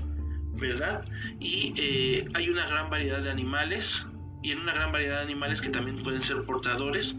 [0.53, 1.03] ¿verdad?
[1.39, 4.05] Y eh, hay una gran variedad de animales
[4.43, 7.17] y en una gran variedad de animales que también pueden ser portadores.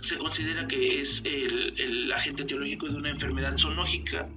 [0.00, 4.28] Se considera que es el, agente teológico de una enfermedad zoonógica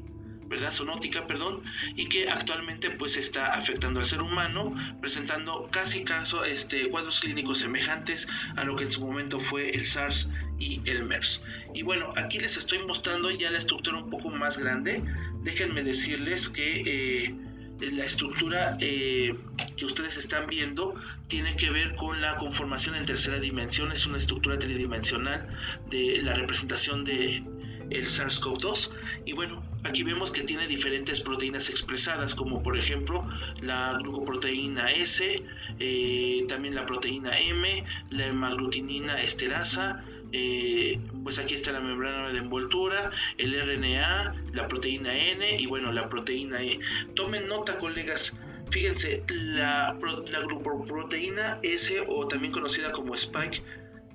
[0.50, 0.72] ¿verdad?
[0.72, 1.62] Sonótica, perdón,
[1.96, 7.60] y que actualmente pues está afectando al ser humano, presentando casi caso este, cuadros clínicos
[7.60, 11.46] semejantes a lo que en su momento fue el SARS y el MERS.
[11.76, 15.04] Y bueno, aquí les estoy mostrando ya la estructura un poco más grande.
[15.44, 17.36] Déjenme decirles que eh,
[17.80, 19.34] la estructura eh,
[19.78, 20.96] que ustedes están viendo
[21.28, 25.48] tiene que ver con la conformación en tercera dimensión, es una estructura tridimensional
[25.90, 27.44] de la representación de
[27.90, 28.92] el SARS-CoV-2
[29.26, 33.28] y bueno, aquí vemos que tiene diferentes proteínas expresadas como por ejemplo
[33.62, 35.44] la glucoproteína S,
[35.80, 42.40] eh, también la proteína M, la hemaglutinina esterasa, eh, pues aquí está la membrana de
[42.40, 46.80] envoltura, el RNA, la proteína N y bueno, la proteína E.
[47.16, 48.36] Tomen nota, colegas.
[48.70, 49.98] Fíjense, la,
[50.32, 53.64] la glucoproteína S o también conocida como Spike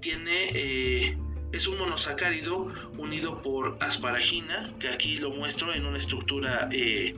[0.01, 1.17] tiene eh,
[1.53, 7.15] es un monosacárido unido por asparagina, que aquí lo muestro en una estructura eh,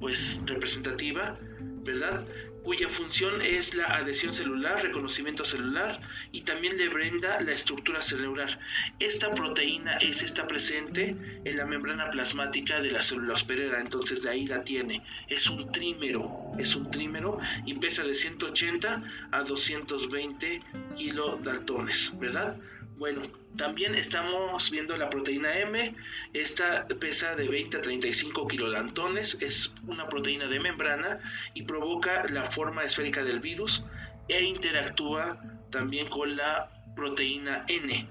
[0.00, 1.36] pues representativa,
[1.84, 2.26] ¿verdad?
[2.62, 8.58] Cuya función es la adhesión celular, reconocimiento celular y también le brinda la estructura celular.
[8.98, 14.30] Esta proteína es está presente en la membrana plasmática de la célula hospedera, entonces de
[14.30, 15.02] ahí la tiene.
[15.28, 20.62] Es un trímero, es un trímero y pesa de 180 a 220
[20.96, 22.58] kilodaltones, ¿verdad?
[23.00, 23.22] Bueno,
[23.56, 25.94] también estamos viendo la proteína M.
[26.34, 29.38] Esta pesa de 20 a 35 kilolantones.
[29.40, 31.18] Es una proteína de membrana
[31.54, 33.82] y provoca la forma esférica del virus
[34.28, 38.06] e interactúa también con la proteína N.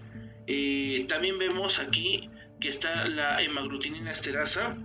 [0.47, 2.27] Eh, también vemos aquí
[2.59, 4.75] que está la hemaglutinina esterasa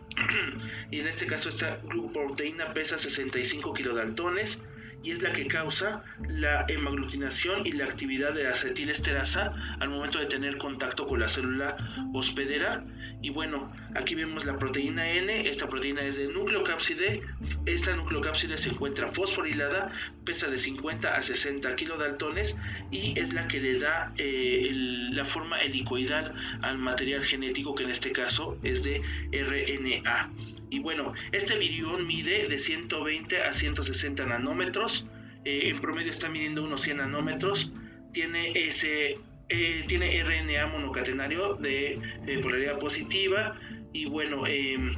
[0.91, 4.61] y en este caso esta glucoproteína pesa 65 kilodaltones
[5.05, 10.27] y es la que causa la hemaglutinación y la actividad de acetilesterasa al momento de
[10.27, 11.77] tener contacto con la célula
[12.15, 12.85] hospedera.
[13.21, 17.23] Y bueno, aquí vemos la proteína N, esta proteína es de nucleocápside,
[17.67, 19.93] esta nucleocápside se encuentra fosforilada,
[20.25, 22.57] pesa de 50 a 60 kilodaltones
[22.91, 24.71] y es la que le da eh,
[25.13, 30.31] la forma helicoidal al material genético que en este caso es de RNA.
[30.75, 35.07] Y bueno, este virión mide de 120 a 160 nanómetros.
[35.45, 37.71] Eh, en promedio está midiendo unos 100 nanómetros.
[38.13, 39.19] Tiene ese
[39.51, 42.01] eh, tiene RNA monocatenario de,
[42.43, 43.57] polaridad positiva
[43.93, 44.97] y bueno, em,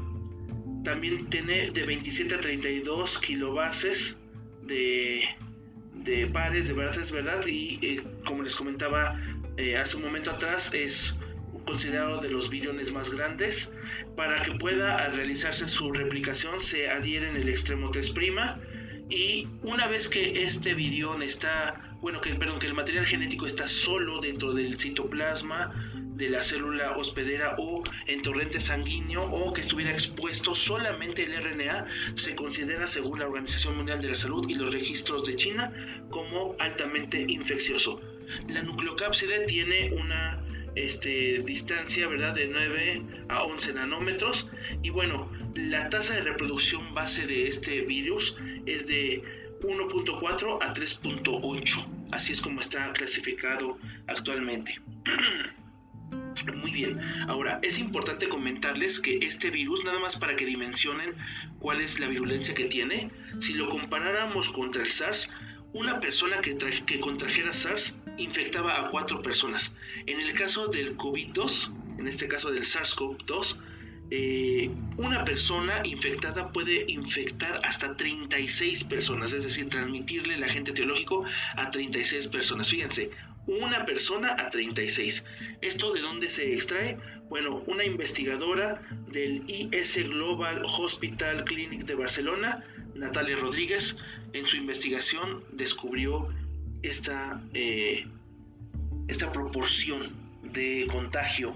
[0.83, 4.17] también tiene de 27 a 32 kilobases
[4.63, 5.21] de,
[5.93, 7.45] de pares de bases, ¿verdad?
[7.47, 9.21] Y eh, como les comentaba
[9.79, 11.19] hace un momento atrás, es
[11.67, 13.73] considerado de los viriones más grandes.
[14.17, 18.15] Para que pueda realizarse su replicación se adhiere en el extremo 3'
[19.09, 23.69] y una vez que este virión está, bueno, que, perdón, que el material genético está
[23.69, 29.93] solo dentro del citoplasma de la célula hospedera o en torrente sanguíneo o que estuviera
[29.93, 34.73] expuesto solamente el RNA, se considera según la Organización Mundial de la Salud y los
[34.73, 35.73] registros de China
[36.11, 38.01] como altamente infeccioso.
[38.49, 40.43] La nucleocápside tiene una
[40.77, 42.35] este, distancia, ¿verdad?
[42.35, 44.49] De 9 a 11 nanómetros.
[44.83, 48.37] Y bueno, la tasa de reproducción base de este virus
[48.67, 49.23] es de
[49.63, 51.89] 1.4 a 3.8.
[52.13, 54.81] Así es como está clasificado actualmente.
[56.61, 61.15] Muy bien, ahora es importante comentarles que este virus, nada más para que dimensionen
[61.59, 63.11] cuál es la virulencia que tiene,
[63.41, 65.31] si lo comparáramos contra el SARS,
[65.77, 69.73] una persona que, que contrajera SARS infectaba a cuatro personas.
[70.07, 73.61] En el caso del COVID-2, en este caso del SARS-CoV-2,
[74.11, 81.25] eh, una persona infectada puede infectar hasta 36 personas, es decir, transmitirle el agente teológico
[81.57, 82.71] a 36 personas.
[82.71, 83.11] Fíjense,
[83.47, 85.25] una persona a 36.
[85.61, 86.99] ¿Esto de dónde se extrae?
[87.29, 92.65] Bueno, una investigadora del IS Global Hospital Clinic de Barcelona,
[92.99, 93.97] Natalia Rodríguez,
[94.33, 96.29] en su investigación descubrió
[96.83, 98.07] esta, eh,
[99.09, 100.11] esta proporción
[100.43, 101.55] de contagio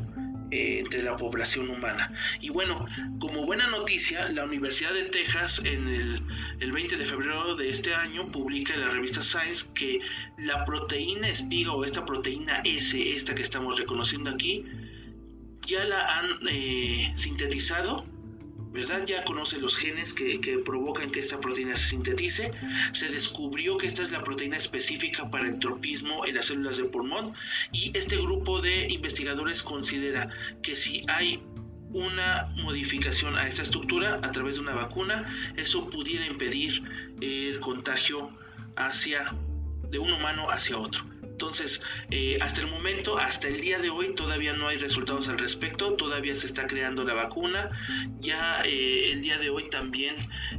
[0.50, 2.12] eh, entre la población humana.
[2.40, 2.84] Y bueno,
[3.20, 6.20] como buena noticia, la Universidad de Texas en el,
[6.58, 10.00] el 20 de febrero de este año publica en la revista Science que
[10.38, 14.64] la proteína espiga o esta proteína S, esta que estamos reconociendo aquí,
[15.66, 18.04] ya la han eh, sintetizado
[18.72, 19.04] ¿verdad?
[19.04, 22.52] Ya conoce los genes que, provocan que esta proteína se sintetice.
[22.92, 26.86] Se descubrió que esta es la proteína específica para el tropismo en las células del
[26.86, 27.34] pulmón
[27.72, 30.28] y este grupo de investigadores considera
[30.62, 31.42] que si hay
[31.92, 36.82] una modificación a esta estructura a través de una vacuna, eso pudiera impedir
[37.20, 38.30] el contagio
[38.76, 39.34] hacia
[39.90, 41.09] de un humano hacia otro.
[41.40, 45.38] Entonces, eh, hasta el momento, hasta el día de hoy, todavía no hay resultados al
[45.38, 47.70] respecto, todavía se está creando la vacuna.
[48.20, 50.16] Ya eh, el día de hoy también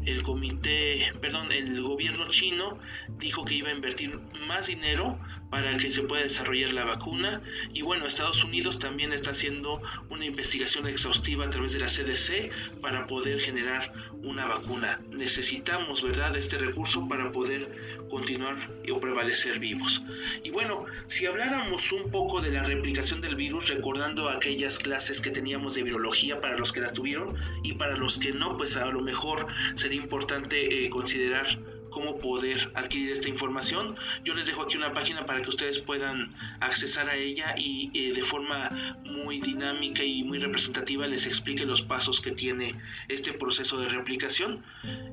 [0.07, 2.79] el comité, perdón, el gobierno chino
[3.19, 4.17] dijo que iba a invertir
[4.47, 5.19] más dinero
[5.51, 7.41] para que se pueda desarrollar la vacuna.
[7.73, 12.79] Y bueno, Estados Unidos también está haciendo una investigación exhaustiva a través de la CDC
[12.81, 13.91] para poder generar
[14.23, 14.99] una vacuna.
[15.11, 17.67] Necesitamos, ¿verdad?, este recurso para poder
[18.09, 18.55] continuar
[18.91, 20.03] o prevalecer vivos.
[20.43, 25.31] Y bueno, si habláramos un poco de la replicación del virus, recordando aquellas clases que
[25.31, 28.85] teníamos de virología para los que la tuvieron y para los que no, pues a
[28.85, 31.59] lo mejor sería importante eh, considerar
[31.91, 33.95] cómo poder adquirir esta información.
[34.23, 38.13] Yo les dejo aquí una página para que ustedes puedan accesar a ella y eh,
[38.13, 42.73] de forma muy dinámica y muy representativa les explique los pasos que tiene
[43.07, 44.63] este proceso de replicación.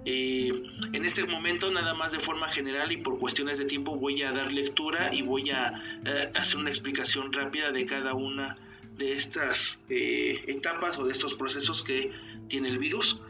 [0.07, 0.63] Eh,
[0.95, 4.33] en este momento, nada más de forma general y por cuestiones de tiempo, voy a
[4.33, 8.55] dar lectura y voy a eh, hacer una explicación rápida de cada una
[8.97, 12.11] de estas etapas o de estos procesos que
[12.49, 13.21] tiene el virus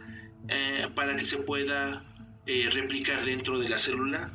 [0.95, 2.03] para que se pueda
[2.49, 4.31] eh, replicar dentro de la célula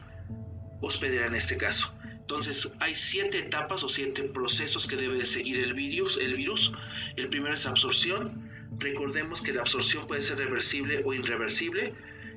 [0.81, 1.91] hospedera en este caso.
[2.11, 6.17] Entonces hay siete etapas o siete procesos que debe de seguir el virus.
[6.17, 6.71] El, virus.
[7.17, 8.49] el primero es absorción.
[8.77, 11.95] Recordemos que la absorción puede ser reversible o irreversible.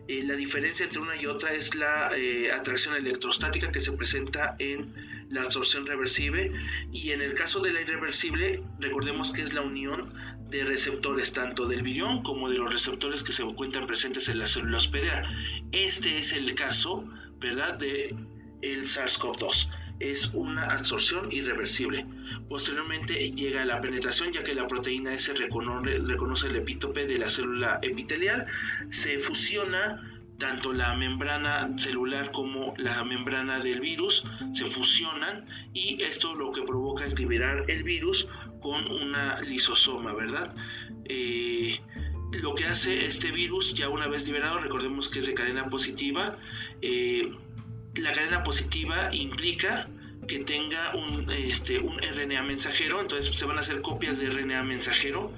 [0.09, 4.57] Eh, la diferencia entre una y otra es la eh, atracción electrostática que se presenta
[4.59, 4.95] en
[5.31, 6.53] la absorción reversible
[6.93, 10.09] y en el caso de la irreversible recordemos que es la unión
[10.51, 14.47] de receptores tanto del virión como de los receptores que se encuentran presentes en la
[14.47, 15.29] célula hospedera.
[15.73, 17.05] Este es el caso,
[17.41, 18.15] ¿verdad?, de
[18.63, 19.69] el SARS-CoV-2.
[19.99, 22.05] es una absorción irreversible.
[22.49, 27.79] Posteriormente llega la penetración ya que la proteína S reconoce el epítope de la célula
[27.83, 28.47] epitelial,
[28.91, 36.35] se fusiona tanto la membrana celular como la membrana del virus se fusionan y esto
[36.35, 38.29] lo que provoca es liberar el virus
[38.61, 40.55] con una lisosoma, ¿verdad?
[41.05, 41.81] Eh,
[42.43, 46.37] lo que hace este virus ya una vez liberado, recordemos que es de cadena positiva,
[46.83, 47.33] eh,
[47.95, 49.89] la cadena positiva implica
[50.27, 54.63] que tenga un, este, un RNA mensajero, entonces se van a hacer copias de RNA
[54.65, 55.33] mensajero.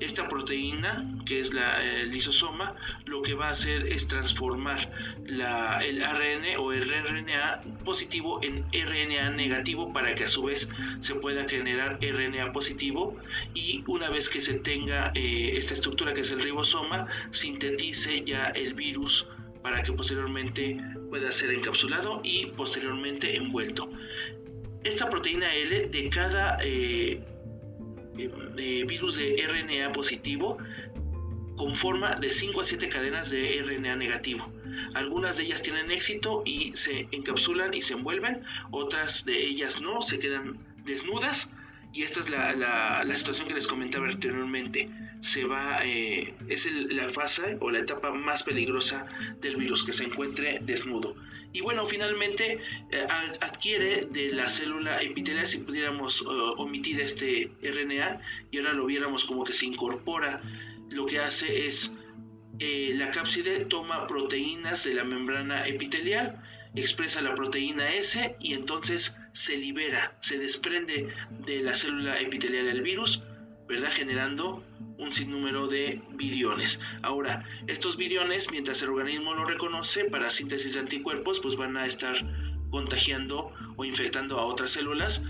[0.00, 2.74] Esta proteína, que es la, el lisosoma,
[3.06, 4.90] lo que va a hacer es transformar
[5.26, 10.68] la, el ARN o el RNA positivo en RNA negativo para que a su vez
[10.98, 13.16] se pueda generar RNA positivo
[13.54, 18.46] y una vez que se tenga eh, esta estructura que es el ribosoma, sintetice ya
[18.48, 19.26] el virus
[19.62, 23.90] para que posteriormente pueda ser encapsulado y posteriormente envuelto.
[24.84, 27.18] Esta proteína L de cada eh,
[28.18, 30.58] eh, virus de RNA positivo
[31.56, 34.50] conforma de 5 a 7 cadenas de RNA negativo.
[34.94, 38.42] Algunas de ellas tienen éxito y se encapsulan y se envuelven,
[38.72, 41.54] otras de ellas no, se quedan desnudas
[41.92, 42.54] y esta es la,
[43.04, 44.90] la situación que les comentaba anteriormente
[45.24, 49.06] se va, eh, es la fase o la etapa más peligrosa
[49.40, 51.16] del virus, que se encuentre desnudo.
[51.54, 52.58] Y bueno, finalmente
[52.90, 53.06] eh,
[53.40, 56.24] adquiere de la célula epitelial, si pudiéramos eh,
[56.58, 60.42] omitir este RNA y ahora lo viéramos como que se incorpora,
[60.90, 61.92] lo que hace es
[62.58, 66.40] la cápside toma proteínas de la membrana epitelial,
[66.74, 71.08] expresa la proteína S y entonces se libera, se desprende
[71.46, 73.22] de la célula epitelial del virus,
[73.68, 73.90] ¿verdad?
[73.92, 74.62] Generando
[74.98, 76.80] un sinnúmero de viriones.
[77.02, 81.86] Ahora, estos viriones, mientras el organismo lo reconoce para síntesis de anticuerpos, pues van a
[81.86, 82.14] estar
[82.70, 85.22] contagiando o infectando a otras células,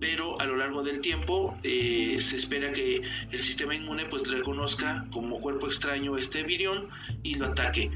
[0.00, 5.06] pero a lo largo del tiempo eh, se espera que el sistema inmune pues reconozca
[5.12, 6.88] como cuerpo extraño este virión
[7.22, 7.90] y lo ataque.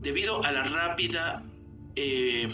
[0.00, 1.42] Debido a la rápida
[1.96, 2.48] eh,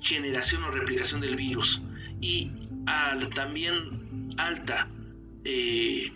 [0.00, 1.82] generación o replicación del virus
[2.20, 2.50] y
[2.86, 4.88] a también alta
[5.44, 6.12] eh,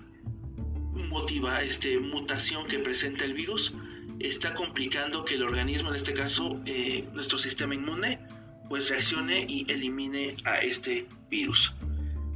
[0.95, 3.75] motiva este, mutación que presenta el virus
[4.21, 8.19] está complicando que el organismo, en este caso eh, nuestro sistema inmune,
[8.69, 11.75] pues reaccione y elimine a este virus.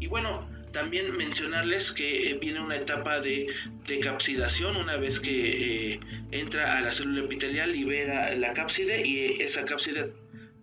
[0.00, 3.48] Y bueno, también mencionarles que eh, viene una etapa de
[3.86, 9.64] decapsidación una vez que eh, entra a la célula epitelial, libera la cápside y esa
[9.64, 10.12] cápside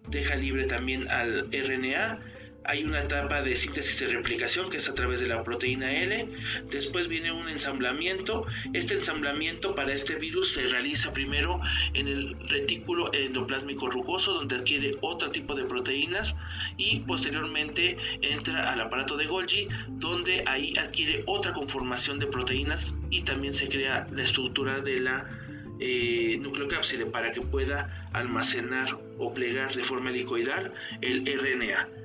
[0.09, 2.19] deja libre también al RNA
[2.65, 6.27] hay una etapa de síntesis y replicación que es a través de la proteína L.
[6.69, 8.45] Después viene un ensamblamiento.
[8.73, 11.59] Este ensamblamiento para este virus se realiza primero
[11.93, 16.37] en el retículo endoplásmico rugoso donde adquiere otro tipo de proteínas
[16.77, 23.21] y posteriormente entra al aparato de Golgi donde ahí adquiere otra conformación de proteínas y
[23.21, 25.25] también se crea la estructura de la
[25.79, 31.98] eh, nucleocápside para que pueda almacenar o plegar de forma helicoidal el RNA.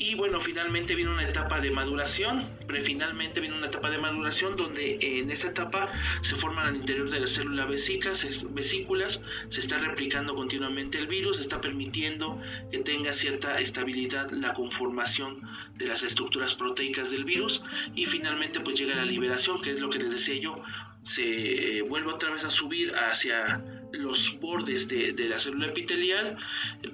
[0.00, 2.44] Y bueno, finalmente viene una etapa de maduración,
[2.84, 5.90] finalmente viene una etapa de maduración donde en esta etapa
[6.20, 11.40] se forman al interior de la célula vesículas, vesículas, se está replicando continuamente el virus,
[11.40, 12.40] está permitiendo
[12.70, 15.36] que tenga cierta estabilidad la conformación
[15.76, 17.62] de las estructuras proteicas del virus.
[17.96, 20.62] Y finalmente pues llega la liberación, que es lo que les decía yo,
[21.02, 26.36] se vuelve otra vez a subir hacia los bordes de, de la célula epitelial,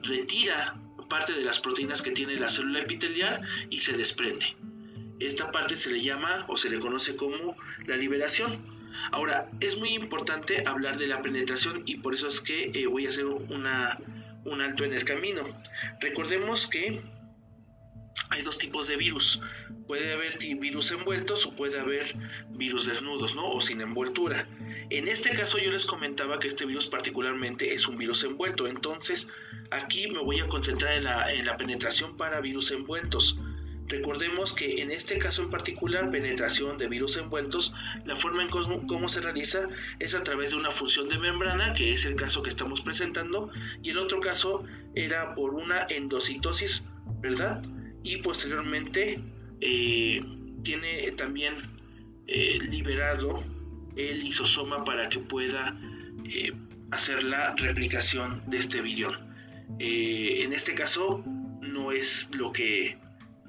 [0.04, 0.74] retira
[1.14, 3.40] parte de las proteínas que tiene la célula epitelial
[3.70, 4.46] y se desprende.
[5.20, 7.56] Esta parte se le llama o se le conoce como
[7.86, 8.58] la liberación.
[9.12, 13.06] Ahora, es muy importante hablar de la penetración y por eso es que eh, voy
[13.06, 13.96] a hacer una,
[14.44, 15.44] un alto en el camino.
[16.00, 17.00] Recordemos que
[18.30, 19.40] hay dos tipos de virus.
[19.86, 22.14] Puede haber virus envueltos o puede haber
[22.50, 23.48] virus desnudos, ¿no?
[23.48, 24.48] O sin envoltura.
[24.90, 28.66] En este caso yo les comentaba que este virus particularmente es un virus envuelto.
[28.66, 29.28] Entonces
[29.70, 33.38] aquí me voy a concentrar en la, en la penetración para virus envueltos.
[33.88, 39.08] Recordemos que en este caso en particular, penetración de virus envueltos, la forma en cómo,
[39.08, 39.68] se realiza
[39.98, 43.50] es a través de una función de membrana, que es el caso que estamos presentando,
[43.82, 44.64] y el otro caso
[44.94, 46.84] era por una endocitosis,
[47.20, 47.62] ¿verdad?
[48.04, 49.18] Y posteriormente
[49.60, 50.22] eh,
[50.62, 51.54] tiene también
[52.26, 53.42] eh, liberado
[53.96, 55.76] el lisosoma para que pueda
[56.24, 56.52] eh,
[56.90, 59.14] hacer la replicación de este virión.
[59.78, 61.24] en este caso
[61.62, 62.98] no es lo que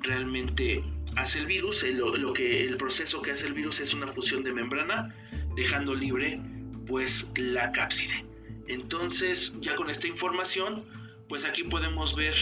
[0.01, 0.81] realmente
[1.17, 4.43] hace el virus, el, lo que, el proceso que hace el virus es una fusión
[4.43, 5.13] de membrana,
[5.55, 6.39] dejando libre
[6.87, 8.25] pues la cápside.
[8.67, 10.83] Entonces, ya con esta información,
[11.27, 12.35] pues aquí podemos ver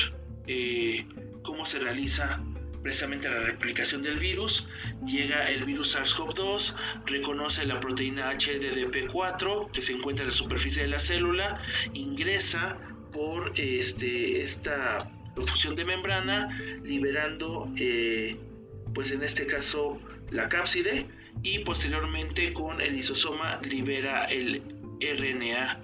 [1.44, 2.42] cómo se realiza
[2.82, 4.68] precisamente la replicación del virus.
[5.06, 6.76] Llega el virus SARS-CoV-2,
[7.06, 11.62] reconoce la proteína HDDP4 que se encuentra en la superficie de la célula,
[11.94, 12.78] ingresa
[13.12, 18.38] por este, esta fusión de membrana, liberando, eh,
[18.94, 20.00] pues en este caso,
[20.32, 21.06] la cápside
[21.42, 24.62] y posteriormente con el lisosoma libera el
[25.00, 25.80] RNA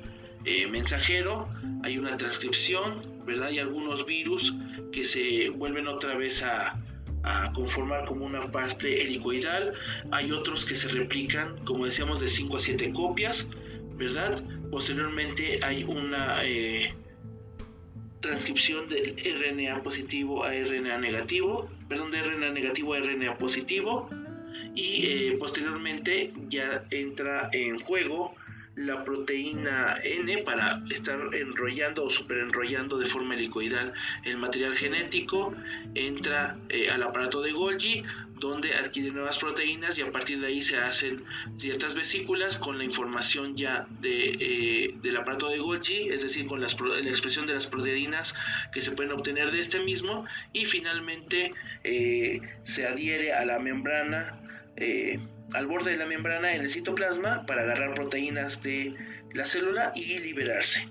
[0.46, 1.50] eh, mensajero.
[1.84, 3.48] Hay una transcripción, ¿verdad?
[3.48, 4.56] Hay algunos virus
[4.92, 6.82] que se vuelven otra vez a,
[7.24, 9.74] a conformar como una parte helicoidal.
[10.12, 13.50] Hay otros que se replican, como decíamos, de 5 a 7 copias,
[13.98, 14.42] ¿verdad?
[14.72, 16.94] Posteriormente hay una eh,
[18.20, 24.10] transcripción del RNA positivo a RNA negativo, perdón, de RNA negativo a RNA positivo.
[24.76, 28.36] Y eh, posteriormente ya entra en juego
[28.80, 35.54] la proteína N para estar enrollando o superenrollando de forma helicoidal el material genético,
[35.96, 38.04] entra eh, al aparato de Golgi,
[38.40, 41.26] donde adquiere nuevas proteínas y a partir de ahí se hacen
[41.58, 46.62] ciertas vesículas con la información ya de, eh, del aparato de Golgi, es decir, con
[46.62, 48.34] la expresión de las proteínas
[48.72, 51.52] que se pueden obtener de este mismo y finalmente
[51.84, 54.40] eh, se adhiere a la membrana
[55.54, 58.96] al borde de la membrana en el citoplasma para agarrar proteínas de
[59.34, 60.88] la célula y liberarse.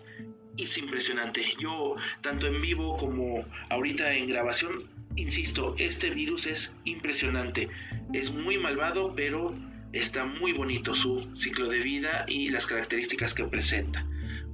[0.56, 1.42] Es impresionante.
[1.60, 4.84] Yo, tanto en vivo como ahorita en grabación,
[5.16, 7.68] insisto, este virus es impresionante.
[8.12, 9.54] Es muy malvado, pero
[9.92, 14.04] está muy bonito su ciclo de vida y las características que presenta.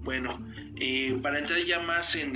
[0.02, 0.38] Bueno,
[0.76, 2.34] eh, para entrar ya más en,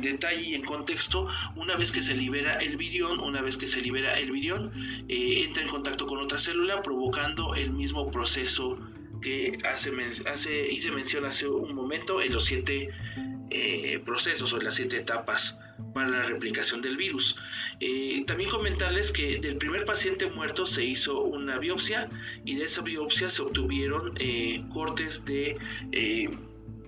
[0.00, 1.26] detalle y en contexto,
[1.56, 4.70] una vez que se libera el virión, una vez que se libera el virión,
[5.08, 8.78] eh, entra en contacto con otra célula provocando el mismo proceso
[9.20, 9.90] que hace,
[10.30, 12.90] hace, hice mención hace un momento en los siete
[13.50, 15.58] eh, procesos o las siete etapas
[15.92, 17.40] para la replicación del virus.
[18.26, 22.08] también comentarles que del primer paciente muerto se hizo una biopsia
[22.44, 24.14] y de esa biopsia se obtuvieron
[24.72, 25.56] cortes de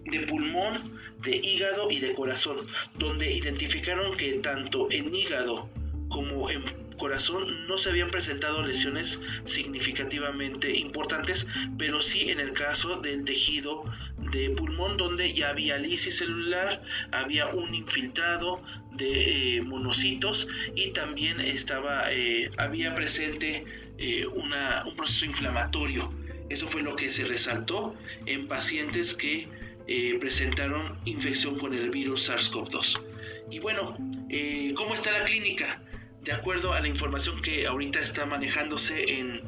[0.04, 2.58] de pulmón, de hígado y de corazón,
[2.98, 5.68] donde identificaron que tanto en hígado
[6.08, 6.62] como en
[7.02, 13.84] corazón no se habían presentado lesiones significativamente importantes, pero sí en el caso del tejido
[14.30, 16.80] de pulmón donde ya había lisis celular,
[17.10, 23.64] había un infiltrado de eh, monocitos y también estaba, eh, había presente
[23.98, 26.12] eh, una, un proceso inflamatorio.
[26.50, 27.96] Eso fue lo que se resaltó
[28.26, 29.48] en pacientes que
[29.86, 33.02] eh, presentaron infección con el virus SARS-CoV-2.
[33.50, 33.96] Y bueno,
[34.28, 35.82] eh, ¿cómo está la clínica?
[36.22, 39.40] De acuerdo a la información que ahorita está manejándose en,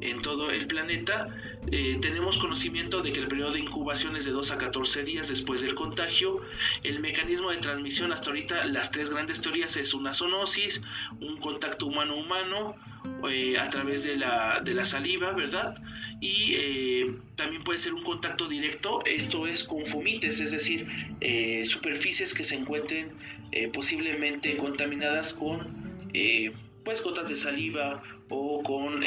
[0.00, 1.28] en todo el planeta,
[1.72, 5.28] eh, tenemos conocimiento de que el periodo de incubación es de 2 a 14 días
[5.28, 6.40] después del contagio.
[6.82, 10.82] El mecanismo de transmisión hasta ahorita, las tres grandes teorías es una zoonosis,
[11.20, 12.74] un contacto humano-humano
[13.28, 15.80] eh, a través de la, de la, saliva, ¿verdad?
[16.20, 20.86] Y eh, también puede ser un contacto directo, esto es con fumites, es decir,
[21.64, 23.12] superficies que se encuentren
[23.72, 25.60] posiblemente contaminadas con
[26.84, 29.02] pues gotas de saliva o con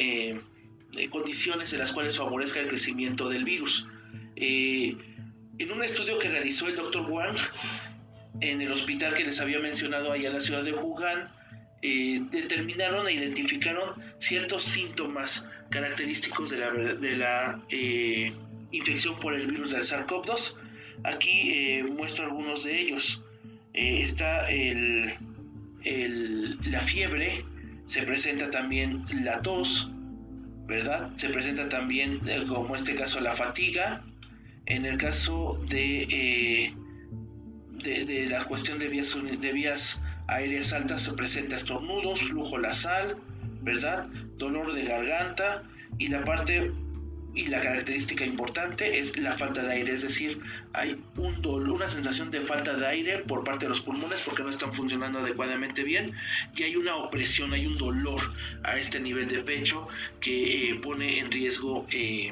[0.95, 3.87] eh, condiciones en las cuales favorezca el crecimiento del virus.
[4.35, 4.95] Eh,
[5.57, 7.35] en un estudio que realizó el doctor Wang
[8.41, 11.31] en el hospital que les había mencionado allá en la ciudad de Wuhan,
[11.81, 13.89] eh, determinaron e identificaron
[14.19, 17.59] ciertos síntomas característicos de la, de la
[18.71, 20.55] infección por el virus del SARS-CoV-2.
[21.03, 23.23] Aquí muestro algunos de ellos.
[23.73, 25.11] está el,
[26.65, 27.43] la fiebre,
[27.85, 29.89] se presenta también la tos,
[30.66, 31.11] ¿verdad?
[31.16, 34.01] Se presenta también, eh, como en este caso, la fatiga.
[34.66, 36.74] En el caso de, eh,
[37.84, 43.18] de, la cuestión de vías, de vías aéreas altas, se presenta estornudos, flujo nasal,
[43.61, 44.07] ¿verdad?
[44.38, 45.64] Dolor de garganta
[45.97, 46.72] y la parte
[47.36, 50.39] y la característica importante es la falta de aire, es decir,
[50.73, 54.43] hay un dolor, una sensación de falta de aire por parte de los pulmones porque
[54.43, 56.13] no están funcionando adecuadamente bien
[56.55, 58.21] y hay una opresión, hay un dolor
[58.63, 59.88] a este nivel de pecho
[60.19, 62.31] que eh, pone en riesgo eh,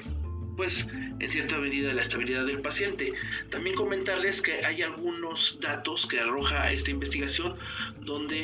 [0.56, 0.88] pues
[1.20, 3.14] en cierta medida la estabilidad del paciente.
[3.50, 7.56] También comentarles que hay algunos datos que arroja esta investigación
[8.02, 8.38] donde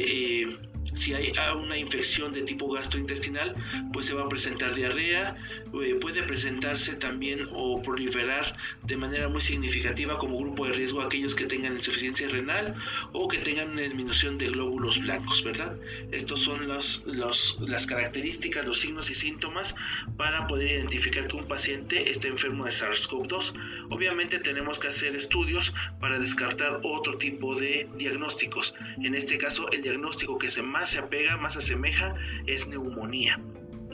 [0.44, 0.58] eh,
[0.94, 3.54] si hay una infección de tipo gastrointestinal,
[3.94, 5.36] pues se va a presentar diarrea,
[5.84, 11.36] eh, puede presentarse también o proliferar de manera muy significativa como grupo de riesgo aquellos
[11.36, 12.76] que tengan insuficiencia renal
[13.12, 15.76] o que tengan una disminución de glóbulos blancos, ¿verdad?
[16.12, 19.76] Estos son los, las características, los signos y síntomas
[20.16, 23.54] para poder identificar que un paciente está enfermo de SARS-CoV-2.
[23.90, 28.74] Obviamente tenemos que hacer estudios para descartar otro tipo de diagnósticos.
[29.04, 32.14] En este caso, el diagnóstico que se más se apega, más se asemeja,
[32.46, 33.40] es neumonía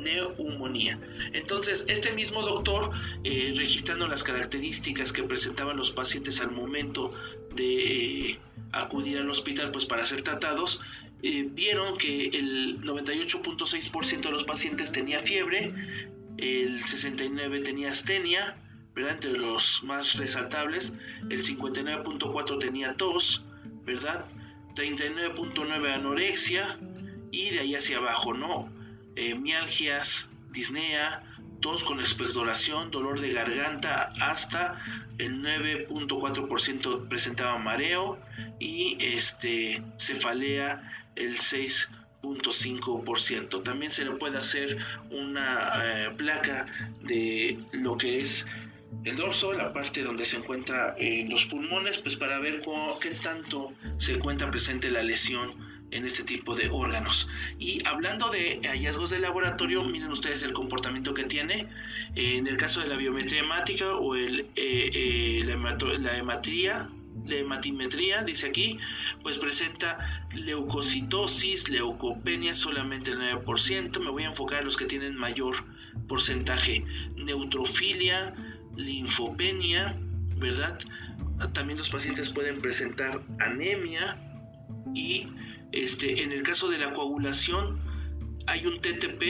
[0.03, 0.99] neumonía.
[1.31, 2.91] Entonces, este mismo doctor,
[3.23, 7.13] eh, registrando las características que presentaban los pacientes al momento
[7.55, 8.39] de eh,
[8.73, 10.81] acudir al hospital pues, para ser tratados,
[11.21, 15.73] eh, vieron que el 98.6% de los pacientes tenía fiebre,
[16.37, 18.57] el 69% tenía astenia,
[18.93, 19.13] ¿verdad?
[19.13, 20.91] entre los más resaltables,
[21.29, 23.45] el 59.4% tenía tos,
[23.85, 24.25] ¿verdad?
[24.75, 26.77] 39.9 anorexia
[27.31, 28.69] y de ahí hacia abajo, ¿no?
[29.15, 31.23] Eh, mialgias, disnea,
[31.59, 34.79] tos con expectoración, dolor de garganta, hasta
[35.17, 38.19] el 9.4% presentaba mareo
[38.59, 43.63] y este cefalea el 6.5%.
[43.63, 44.77] También se le puede hacer
[45.09, 46.67] una eh, placa
[47.01, 48.45] de lo que es
[49.03, 52.61] el dorso, la parte donde se encuentra eh, los pulmones, pues para ver
[53.01, 55.53] qué tanto se encuentra presente la lesión
[55.93, 57.29] en este tipo de órganos.
[57.59, 61.67] Y hablando de hallazgos de laboratorio, miren ustedes el comportamiento que tiene.
[62.15, 66.89] en el caso de la biometría hemática o eh, eh, la, la hematría,
[67.27, 68.77] la hematimetría, dice aquí,
[69.21, 73.99] pues presenta leucocitosis, leucopenia solamente el 9%.
[73.99, 75.55] Me voy a enfocar en los que tienen mayor
[76.07, 76.83] porcentaje.
[77.15, 78.33] Neutrofilia,
[78.75, 79.95] linfopenia,
[80.37, 80.77] ¿verdad?
[81.53, 84.17] También los pacientes pueden presentar anemia
[84.93, 85.27] y
[85.71, 87.79] este, en el caso de la coagulación
[88.45, 89.23] hay un TTP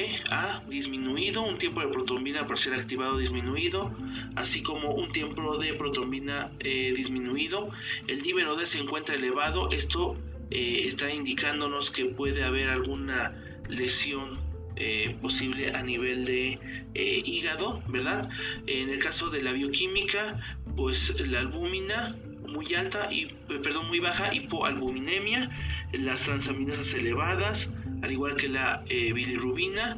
[0.68, 3.96] disminuido, un tiempo de protrombina parcial activado disminuido,
[4.36, 7.70] así como un tiempo de protrombina eh, disminuido.
[8.08, 10.16] El número D se encuentra elevado, esto
[10.50, 13.34] eh, está indicándonos que puede haber alguna
[13.70, 14.40] lesión
[14.76, 16.60] eh, posible a nivel de
[16.96, 18.28] eh, hígado, ¿verdad?
[18.66, 20.40] En el caso de la bioquímica,
[20.76, 22.16] pues la albúmina
[22.48, 25.50] muy alta y eh, perdón muy baja hipoalbuminemia
[25.94, 27.72] las transaminasas elevadas
[28.02, 29.98] al igual que la bilirrubina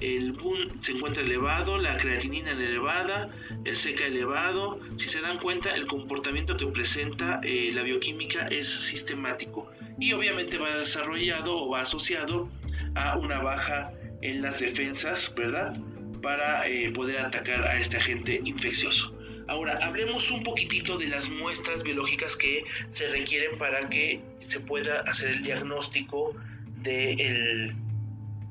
[0.00, 3.30] el BUN se encuentra elevado, la creatinina elevada,
[3.64, 4.80] el seca elevado.
[4.96, 10.76] Si se dan cuenta, el comportamiento que presenta la bioquímica es sistemático y obviamente va
[10.76, 12.48] desarrollado o va asociado
[12.94, 13.92] a una baja
[14.24, 15.76] en las defensas, ¿verdad?
[16.22, 19.14] Para eh, poder atacar a este agente infeccioso.
[19.46, 25.00] Ahora, hablemos un poquitito de las muestras biológicas que se requieren para que se pueda
[25.02, 26.34] hacer el diagnóstico
[26.82, 27.74] de, el,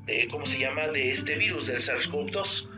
[0.06, 2.70] de ¿cómo se llama?, de este virus del SARS-CoV-2.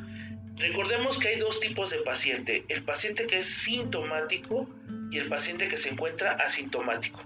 [0.56, 4.66] Recordemos que hay dos tipos de paciente, el paciente que es sintomático
[5.10, 7.22] y el paciente que se encuentra asintomático.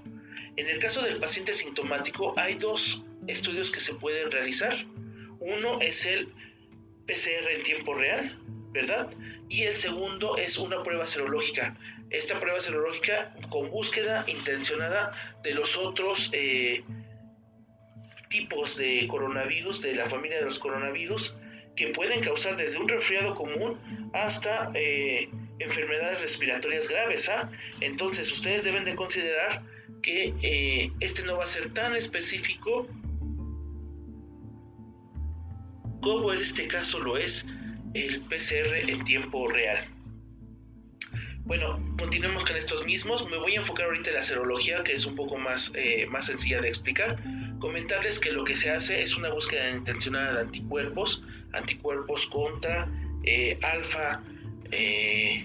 [0.56, 4.74] En el caso del paciente sintomático hay dos estudios que se pueden realizar.
[5.40, 6.28] Uno es el
[7.06, 8.38] PCR en tiempo real,
[8.72, 9.10] ¿verdad?
[9.48, 11.76] Y el segundo es una prueba serológica.
[12.10, 15.12] Esta prueba serológica con búsqueda intencionada
[15.42, 16.84] de los otros eh,
[18.28, 21.36] tipos de coronavirus, de la familia de los coronavirus,
[21.74, 23.78] que pueden causar desde un resfriado común
[24.12, 25.28] hasta eh,
[25.58, 27.28] enfermedades respiratorias graves.
[27.28, 27.50] ¿ah?
[27.80, 29.62] Entonces ustedes deben de considerar
[30.02, 32.86] que eh, este no va a ser tan específico
[36.00, 37.46] como en este caso lo es
[37.94, 39.78] el PCR en tiempo real.
[41.50, 43.28] Bueno, continuemos con estos mismos.
[43.28, 46.26] Me voy a enfocar ahorita en la serología, que es un poco más, eh, más
[46.26, 47.18] sencilla de explicar.
[47.58, 52.88] Comentarles que lo que se hace es una búsqueda intencionada de anticuerpos, anticuerpos contra
[53.24, 54.22] eh, alfa,
[54.70, 55.44] eh,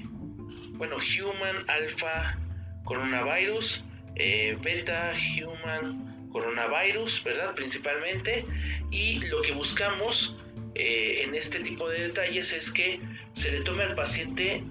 [0.74, 2.38] bueno, human alfa
[2.84, 3.84] coronavirus,
[4.16, 7.56] beta human coronavirus, ¿verdad?
[7.56, 8.46] Principalmente.
[8.92, 10.45] Y lo que buscamos
[10.76, 13.00] eh, en este tipo de detalles es que
[13.32, 14.62] se le tome al paciente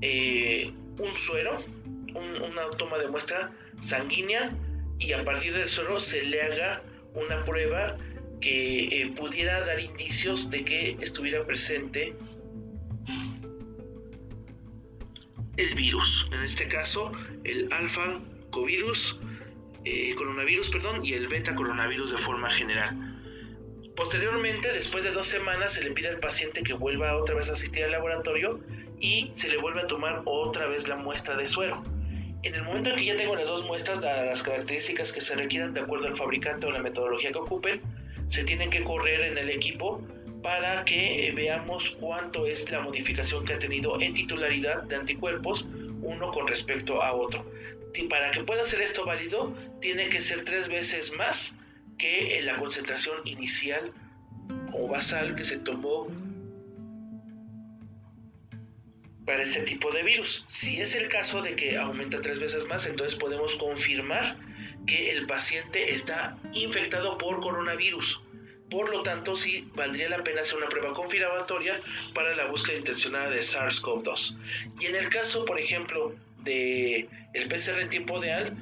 [0.00, 1.62] eh, un suero,
[2.12, 4.52] una toma de muestra sanguínea
[4.98, 6.82] y a partir del suero se le haga
[7.14, 7.96] una prueba
[8.40, 12.16] que eh, pudiera dar indicios de que estuviera presente
[15.56, 17.12] el virus, en este caso
[17.44, 19.20] el alfa covirus,
[20.16, 23.03] coronavirus, perdón, y el beta coronavirus de forma general.
[23.96, 27.52] Posteriormente, después de dos semanas, se le pide al paciente que vuelva otra vez a
[27.52, 28.60] asistir al laboratorio
[28.98, 31.82] y se le vuelve a tomar otra vez la muestra de suero.
[32.42, 35.36] En el momento en que ya tengo las dos muestras, dadas las características que se
[35.36, 37.80] requieran de acuerdo al fabricante o la metodología que ocupen,
[38.26, 40.02] se tienen que correr en el equipo
[40.42, 45.66] para que veamos cuánto es la modificación que ha tenido en titularidad de anticuerpos
[46.02, 47.50] uno con respecto a otro.
[47.94, 51.58] Y para que pueda ser esto válido, tiene que ser tres veces más
[51.98, 53.92] que la concentración inicial
[54.72, 56.08] o basal que se tomó
[59.24, 60.44] para este tipo de virus.
[60.48, 64.36] Si es el caso de que aumenta tres veces más, entonces podemos confirmar
[64.86, 68.20] que el paciente está infectado por coronavirus.
[68.70, 71.78] Por lo tanto, sí valdría la pena hacer una prueba confirmatoria
[72.14, 74.36] para la búsqueda intencionada de SARS-CoV-2.
[74.80, 78.54] Y en el caso, por ejemplo, de el PCR en tiempo real,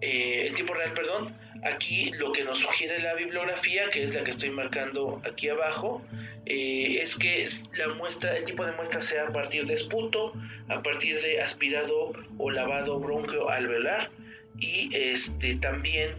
[0.00, 4.22] eh, en tiempo real, perdón, aquí lo que nos sugiere la bibliografía, que es la
[4.22, 6.02] que estoy marcando aquí abajo,
[6.46, 7.46] eh, es que
[7.76, 10.32] la muestra, el tipo de muestra sea a partir de esputo,
[10.68, 14.10] a partir de aspirado o lavado bronquio alveolar
[14.58, 16.14] y este también,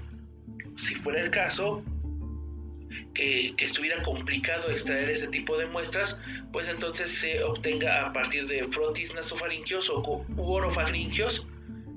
[0.76, 1.84] si fuera el caso,
[3.14, 6.20] que, estuviera complicado extraer ese tipo de muestras,
[6.52, 11.48] pues entonces se obtenga a partir de frotis nasofaringios o orofaringios,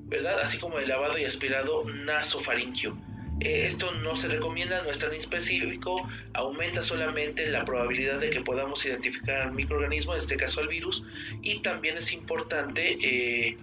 [0.05, 0.39] ¿verdad?
[0.41, 2.95] Así como el lavado y aspirado nasofaringio.
[3.39, 8.41] Eh, esto no se recomienda, no es tan específico, aumenta solamente la probabilidad de que
[8.41, 11.03] podamos identificar al microorganismo, en este caso al virus,
[11.41, 13.57] y también es importante eh,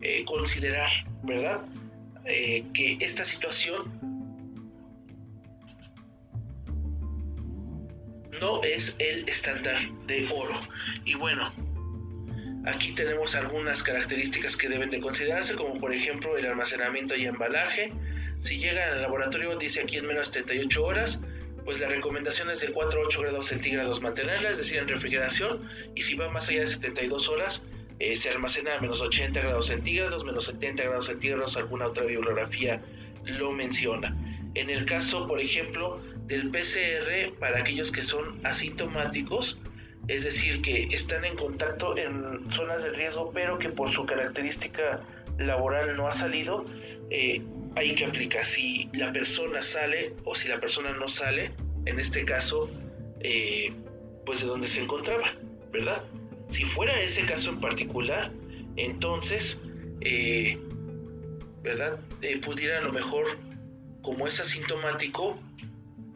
[0.00, 0.90] eh, considerar,
[1.22, 1.64] ¿verdad?
[2.24, 3.82] que esta situación
[8.40, 10.54] no es el estándar de oro.
[11.04, 11.52] Y bueno,
[12.64, 17.92] aquí tenemos algunas características que deben de considerarse, como por ejemplo el almacenamiento y embalaje,
[18.42, 21.20] si llega al laboratorio, dice aquí en menos de 78 horas,
[21.64, 25.68] pues la recomendación es de 4 a 8 grados centígrados mantenerla, es decir, en refrigeración,
[25.94, 27.62] y si va más allá de 72 horas,
[28.00, 32.80] eh, se almacena a menos 80 grados centígrados, menos 70 grados centígrados, alguna otra bibliografía
[33.38, 34.16] lo menciona.
[34.54, 39.60] En el caso, por ejemplo, del PCR, para aquellos que son asintomáticos,
[40.08, 45.00] es decir, que están en contacto en zonas de riesgo, pero que por su característica
[45.38, 46.64] laboral no ha salido,
[47.10, 47.42] eh,
[47.76, 51.52] hay que aplicar si la persona sale o si la persona no sale,
[51.86, 52.70] en este caso,
[53.20, 53.72] eh,
[54.24, 55.34] pues de donde se encontraba,
[55.72, 56.02] ¿verdad?
[56.48, 58.30] Si fuera ese caso en particular,
[58.76, 59.62] entonces,
[60.00, 60.58] eh,
[61.62, 61.98] ¿verdad?
[62.42, 63.24] Pudiera a lo mejor,
[64.02, 65.38] como es asintomático,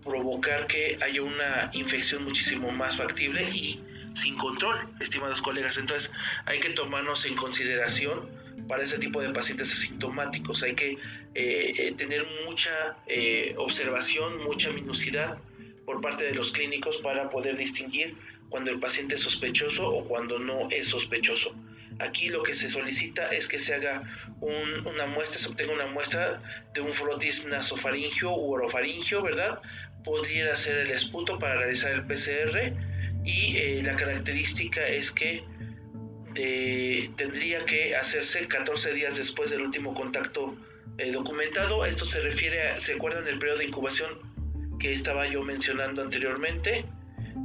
[0.04, 3.80] provocar que haya una infección muchísimo más factible y
[4.14, 5.78] sin control, estimados colegas.
[5.78, 6.12] Entonces,
[6.46, 8.35] hay que tomarnos en consideración
[8.68, 10.62] para ese tipo de pacientes asintomáticos.
[10.62, 10.98] Hay que eh,
[11.34, 15.38] eh, tener mucha eh, observación, mucha minucidad
[15.84, 18.14] por parte de los clínicos para poder distinguir
[18.48, 21.54] cuando el paciente es sospechoso o cuando no es sospechoso.
[21.98, 24.02] Aquí lo que se solicita es que se haga
[24.40, 26.42] una muestra, se obtenga una muestra
[26.74, 29.62] de un frotis nasofaringio u orofaringio, ¿verdad?
[30.04, 32.72] Podría ser el esputo para realizar el PCR
[33.24, 35.42] y la característica es que
[37.16, 40.54] tendría que hacerse 14 días después del último contacto
[40.98, 41.84] eh, documentado.
[41.84, 44.10] Esto se refiere, a, ¿se acuerdan el periodo de incubación
[44.78, 46.84] que estaba yo mencionando anteriormente?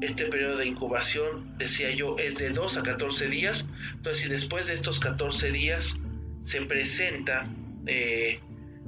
[0.02, 3.68] Este periodo de incubación, decía yo, es de 2 a 14 días.
[3.94, 5.98] Entonces, si después de estos 14 días
[6.42, 7.48] se presenta
[7.88, 8.40] eh,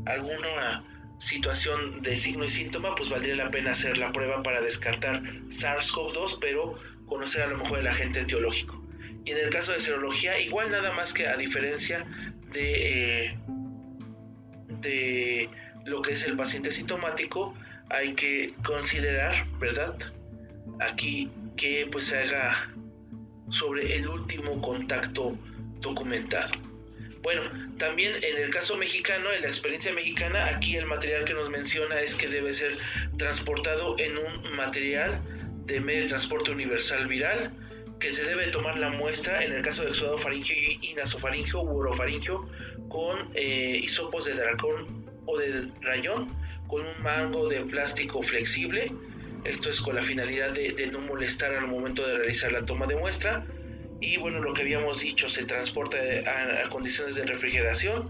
[0.06, 0.84] alguna
[1.20, 6.40] situación de signo y síntoma, pues valdría la pena hacer la prueba para descartar SARS-CoV-2,
[6.42, 6.74] pero
[7.06, 8.83] conocer a lo mejor el agente etiológico.
[9.26, 12.06] Y en el caso de serología, igual nada más que a diferencia
[12.52, 13.38] de, eh,
[14.82, 15.50] de
[15.86, 17.56] lo que es el paciente sintomático,
[17.90, 19.98] hay que considerar, ¿verdad?
[20.80, 22.70] Aquí que pues se haga
[23.50, 25.38] sobre el último contacto
[25.80, 26.52] documentado.
[27.22, 27.42] Bueno,
[27.78, 32.02] también en el caso mexicano, en la experiencia mexicana, aquí el material que nos menciona
[32.02, 32.72] es que debe ser
[33.18, 35.22] transportado en un material
[35.66, 37.52] de medio de transporte universal viral
[38.04, 41.78] que se debe tomar la muestra en el caso de exudado faringio y nasofaringio u
[41.78, 42.50] orofaringio
[42.90, 46.28] con eh, hisopos de dracón o de rayón
[46.68, 48.92] con un mango de plástico flexible.
[49.46, 52.98] Esto es con la finalidad de, no molestar al momento de realizar la toma de
[52.98, 53.46] muestra.
[54.02, 58.10] Y bueno, lo que habíamos dicho, se transporta a, a condiciones de refrigeración.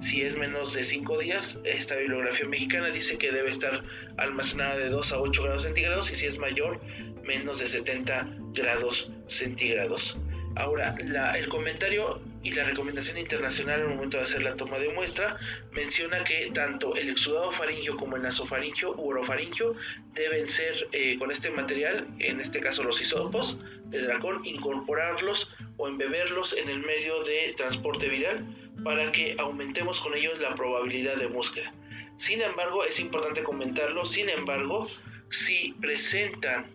[0.00, 3.82] Si es menos de 5 días, esta bibliografía mexicana dice que debe estar
[4.16, 6.80] almacenada de 2 a 8 grados centígrados y si es mayor,
[7.24, 10.18] menos de 70 grados centígrados.
[10.56, 10.94] Ahora,
[11.36, 15.36] el comentario y la recomendación internacional al momento de hacer la toma de muestra
[15.72, 19.74] menciona que tanto el exudado faringio como el nasofaringio u orofaringio
[20.12, 25.88] deben ser eh, con este material, en este caso los hisopos de dragón, incorporarlos o
[25.88, 28.46] embeberlos en el medio de transporte viral
[28.84, 31.72] para que aumentemos con ellos la probabilidad de búsqueda.
[32.16, 34.86] Sin embargo, es importante comentarlo, sin embargo,
[35.30, 36.66] si presentan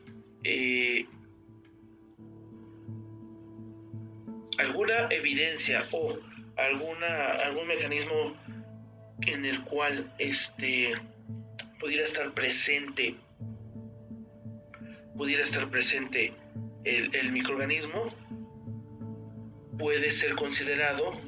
[0.43, 1.05] eh,
[4.59, 6.17] alguna evidencia o
[6.57, 8.35] alguna, algún mecanismo
[9.25, 10.93] en el cual este,
[11.79, 13.15] pudiera estar presente
[15.15, 16.33] pudiera estar presente
[16.85, 18.05] el, microorganismo
[19.77, 21.19] puede ser considerado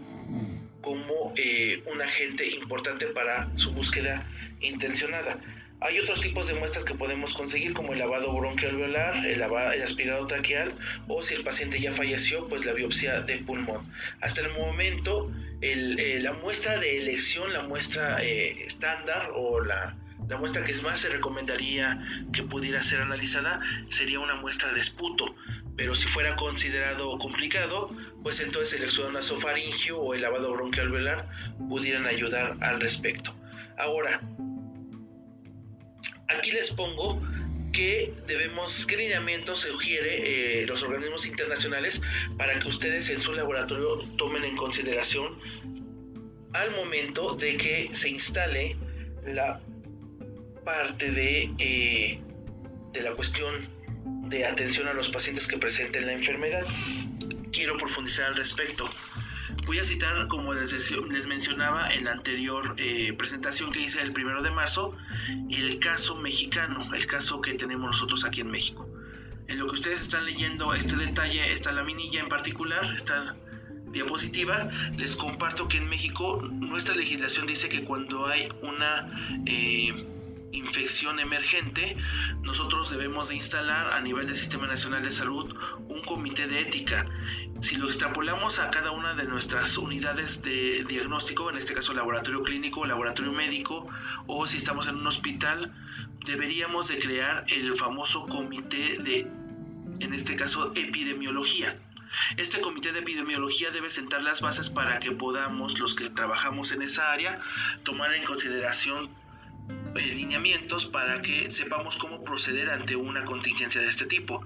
[0.81, 4.25] como eh, un agente importante para su búsqueda
[4.61, 5.37] intencionada.
[5.83, 10.27] Hay otros tipos de muestras que podemos conseguir como el lavado bronquialveolar, el, el aspirado
[10.27, 10.71] traqueal
[11.07, 13.91] o si el paciente ya falleció, pues la biopsia de pulmón.
[14.21, 19.95] Hasta el momento, eh, la muestra de elección, la muestra eh, estándar o la,
[20.39, 21.99] muestra que más se recomendaría
[22.31, 23.59] que pudiera ser analizada
[23.89, 25.35] sería una muestra de esputo,
[25.75, 27.89] pero si fuera considerado complicado,
[28.21, 31.27] pues entonces el exudado nasofaringio o el lavado bronquialveolar
[31.69, 33.35] pudieran ayudar al respecto.
[33.77, 34.21] Ahora,
[36.37, 37.21] Aquí les pongo
[37.71, 42.01] que debemos, qué lineamiento sugiere eh, los organismos internacionales
[42.37, 45.39] para que ustedes en su laboratorio tomen en consideración
[46.53, 48.75] al momento de que se instale
[49.25, 49.61] la
[50.65, 52.19] parte de, eh,
[52.91, 53.69] de la cuestión
[54.29, 56.65] de atención a los pacientes que presenten la enfermedad.
[57.51, 58.89] Quiero profundizar al respecto.
[59.65, 64.11] Voy a citar, como les, les mencionaba en la anterior eh, presentación que hice el
[64.11, 64.95] primero de marzo,
[65.49, 68.89] el caso mexicano, el caso que tenemos nosotros aquí en México.
[69.47, 73.35] En lo que ustedes están leyendo este detalle, esta laminilla en particular, esta
[73.91, 79.93] diapositiva, les comparto que en México nuestra legislación dice que cuando hay una eh,
[80.51, 81.97] infección emergente,
[82.41, 85.55] nosotros debemos de instalar a nivel del Sistema Nacional de Salud
[85.87, 87.05] un comité de ética.
[87.59, 92.41] Si lo extrapolamos a cada una de nuestras unidades de diagnóstico, en este caso laboratorio
[92.43, 93.87] clínico, laboratorio médico,
[94.27, 95.71] o si estamos en un hospital,
[96.25, 99.27] deberíamos de crear el famoso comité de,
[99.99, 101.77] en este caso, epidemiología.
[102.35, 106.81] Este comité de epidemiología debe sentar las bases para que podamos, los que trabajamos en
[106.81, 107.39] esa área,
[107.83, 109.09] tomar en consideración
[109.95, 114.45] lineamientos para que sepamos cómo proceder ante una contingencia de este tipo.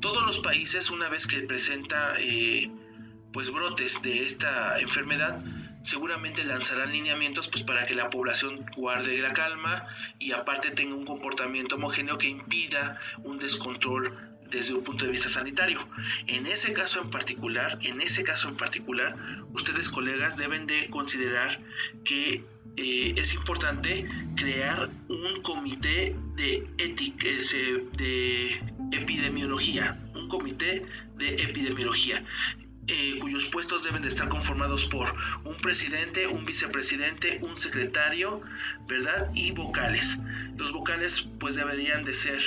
[0.00, 2.70] Todos los países, una vez que presenta eh,
[3.32, 5.42] pues brotes de esta enfermedad,
[5.82, 9.86] seguramente lanzarán lineamientos pues para que la población guarde la calma
[10.18, 15.28] y aparte tenga un comportamiento homogéneo que impida un descontrol desde un punto de vista
[15.28, 15.80] sanitario.
[16.26, 19.16] En ese caso en particular, en ese caso en particular,
[19.52, 21.58] ustedes colegas deben de considerar
[22.04, 22.44] que
[22.76, 27.26] eh, es importante crear un comité de ética,
[27.96, 28.60] de
[28.92, 30.84] epidemiología, un comité
[31.16, 32.22] de epidemiología.
[32.88, 35.12] Eh, cuyos puestos deben de estar conformados por
[35.44, 38.42] un presidente, un vicepresidente, un secretario,
[38.88, 39.30] ¿verdad?
[39.34, 40.18] Y vocales.
[40.56, 42.40] Los vocales pues deberían de ser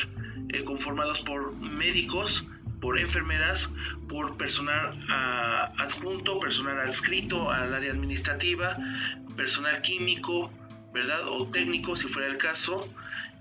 [0.50, 2.46] eh, conformados por médicos,
[2.82, 3.70] por enfermeras,
[4.08, 8.76] por personal ah, adjunto, personal adscrito al área administrativa,
[9.36, 10.52] personal químico,
[10.94, 11.28] ¿verdad?
[11.28, 12.88] O técnico, si fuera el caso,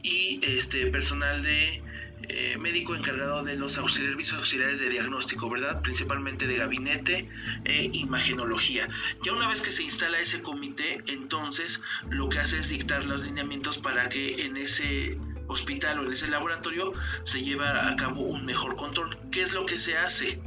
[0.03, 1.83] y este personal de
[2.29, 5.83] eh, médico encargado de los servicios auxiliares de diagnóstico, ¿verdad?
[5.83, 7.29] Principalmente de gabinete
[7.65, 8.89] e imagenología.
[9.23, 13.25] Ya una vez que se instala ese comité, entonces lo que hace es dictar los
[13.25, 16.93] lineamientos para que en ese hospital o en ese laboratorio
[17.25, 19.17] se lleve a cabo un mejor control.
[19.31, 20.41] ¿Qué es lo que se hace?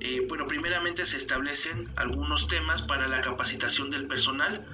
[0.00, 4.66] Eh, bueno, primeramente se establecen algunos temas para la capacitación del personal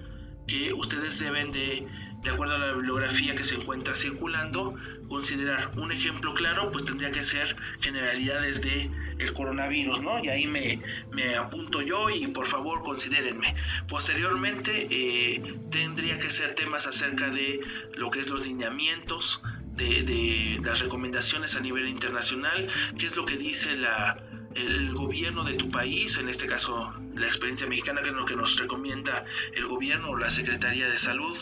[0.47, 1.87] que ustedes deben de,
[2.23, 4.75] de acuerdo a la bibliografía que se encuentra circulando,
[5.09, 5.71] considerar.
[5.79, 10.23] Un ejemplo claro, pues tendría que ser generalidades de el coronavirus, ¿no?
[10.23, 10.81] Y ahí me,
[11.13, 13.55] me apunto yo y por favor considérenme.
[13.89, 17.61] Posteriormente eh, tendría que ser temas acerca de
[17.97, 19.43] lo que es los lineamientos,
[19.77, 22.69] de, de las recomendaciones a nivel internacional,
[22.99, 24.19] qué es lo que dice la,
[24.55, 28.37] el gobierno de tu país, en este caso la experiencia mexicana, que es lo que
[28.37, 31.37] nos recomienda el gobierno o la Secretaría de Salud,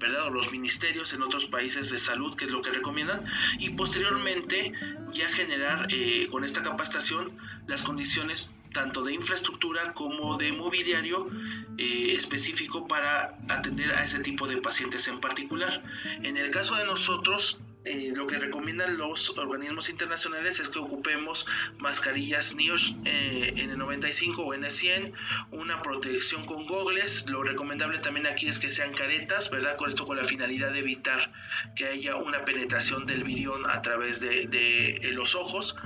[0.00, 0.26] ¿verdad?
[0.26, 3.24] O los ministerios en otros países de salud, que es lo que recomiendan,
[3.58, 4.72] y posteriormente
[5.12, 7.30] ya generar eh, con esta capacitación
[7.66, 11.28] las condiciones tanto de infraestructura como de mobiliario
[11.76, 15.82] eh, específico para atender a ese tipo de pacientes en particular.
[16.22, 21.46] En el caso de nosotros, eh, lo que recomiendan los organismos internacionales es que ocupemos
[21.78, 25.12] mascarillas NIOSH eh, N95 o N100,
[25.50, 27.28] una protección con gogles.
[27.30, 29.76] Lo recomendable también aquí es que sean caretas, ¿verdad?
[29.76, 31.32] Con esto con la finalidad de evitar
[31.74, 35.76] que haya una penetración del virión a través de, de los ojos.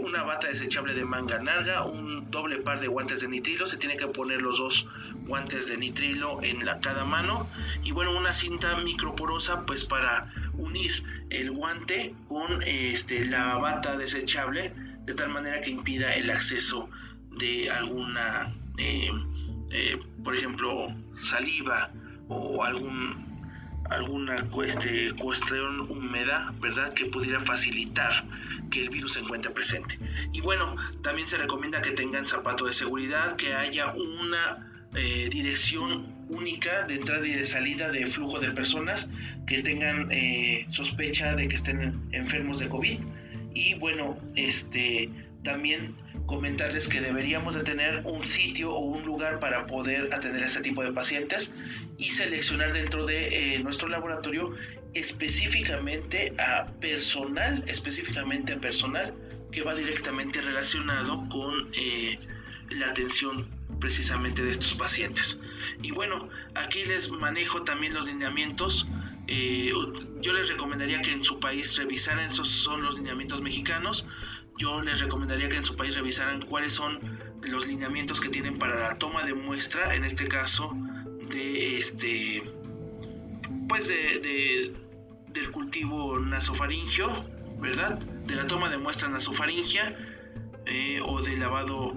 [0.00, 3.66] una bata desechable de manga larga, un doble par de guantes de nitrilo.
[3.66, 4.86] Se tiene que poner los dos
[5.26, 7.48] guantes de nitrilo en cada mano.
[7.82, 14.72] Y bueno, una cinta microporosa pues para unir el guante con este, la bata desechable
[15.04, 16.88] de tal manera que impida el acceso
[17.38, 19.10] de alguna, eh,
[19.70, 21.90] eh, por ejemplo, saliva
[22.28, 23.24] o algún
[23.90, 26.92] alguna este, cuestión húmeda, ¿verdad?
[26.94, 28.24] Que pudiera facilitar
[28.70, 29.98] que el virus se encuentre presente.
[30.32, 36.14] Y bueno, también se recomienda que tengan zapato de seguridad, que haya una eh, dirección
[36.28, 39.08] única de entrada y de salida de flujo de personas
[39.46, 43.00] que tengan eh, sospecha de que estén enfermos de COVID.
[43.54, 45.10] Y bueno, este
[45.42, 45.94] también
[46.26, 50.60] comentarles que deberíamos de tener un sitio o un lugar para poder atender a este
[50.60, 51.52] tipo de pacientes
[51.98, 54.54] y seleccionar dentro de eh, nuestro laboratorio
[54.94, 59.12] específicamente a personal, específicamente a personal
[59.52, 61.52] que va directamente relacionado con
[62.70, 63.46] la atención
[63.80, 65.40] precisamente de estos pacientes.
[65.82, 68.86] Y bueno, aquí les manejo también los lineamientos.
[69.26, 69.72] Eh,
[70.20, 74.06] yo les recomendaría que en su país revisaran, esos son los lineamientos mexicanos,
[74.58, 76.98] yo les recomendaría que en su país revisaran cuáles son
[77.42, 80.76] los lineamientos que tienen para la toma de muestra, en este caso
[81.30, 82.42] de este,
[83.68, 84.72] pues de,
[85.28, 87.10] del cultivo nasofaringio,
[87.58, 87.98] ¿verdad?
[87.98, 89.96] De la toma de muestra nasofaringia
[90.66, 91.92] eh, o de lavado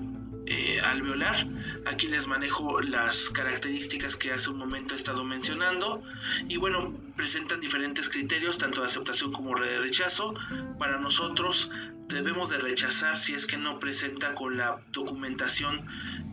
[0.50, 1.46] eh, alveolar.
[1.86, 6.02] Aquí les manejo las características que hace un momento he estado mencionando
[6.48, 10.34] y bueno, presentan diferentes criterios, tanto de aceptación como de rechazo.
[10.80, 11.70] Para nosotros
[12.08, 15.86] debemos de rechazar si es que no presenta con la documentación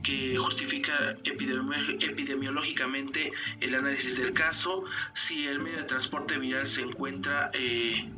[0.04, 7.50] que justifica epidemiológicamente el análisis del caso, si el medio de transporte viral se encuentra
[7.52, 8.08] eh,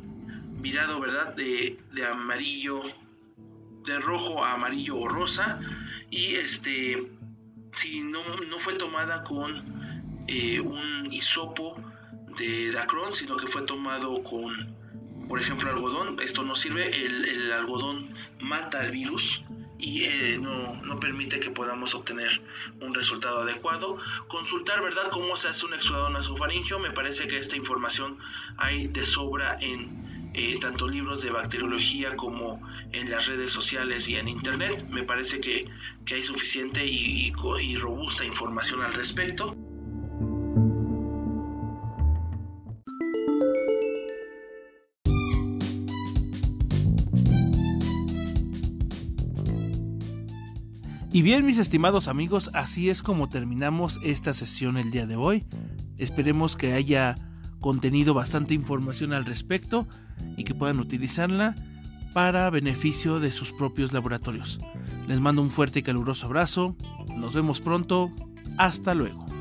[0.59, 2.81] virado, ¿verdad?, de, de amarillo,
[3.85, 5.59] de rojo a amarillo o rosa,
[6.09, 7.17] y este
[7.77, 8.23] si no,
[8.57, 9.63] fue tomada con
[10.27, 11.75] eh, un hisopo
[12.35, 14.75] de Dacron, sino que fue tomado con,
[15.27, 16.19] por ejemplo, algodón.
[16.19, 19.43] Esto no sirve, el, algodón mata al virus
[19.77, 22.41] y eh, no, no, permite que podamos obtener
[22.81, 23.99] un resultado adecuado.
[24.27, 26.79] Consultar, ¿verdad?, cómo se hace un exudado nasofaringio.
[26.79, 28.17] Me parece que esta información
[28.57, 30.06] hay de sobra en
[30.39, 32.61] eh, tanto libros de bacteriología como
[32.91, 34.85] en las redes sociales y en internet.
[34.87, 35.67] Me parece que,
[36.13, 39.55] hay suficiente y, robusta información al respecto.
[51.11, 55.47] Y bien, mis estimados amigos, así es como terminamos esta sesión el día de hoy.
[55.97, 57.15] Esperemos que haya
[57.59, 59.87] contenido bastante información al respecto
[60.35, 61.55] y que puedan utilizarla
[62.13, 64.59] para beneficio de sus propios laboratorios.
[65.07, 66.75] Les mando un fuerte y caluroso abrazo,
[67.15, 68.11] nos vemos pronto,
[68.57, 69.36] hasta luego.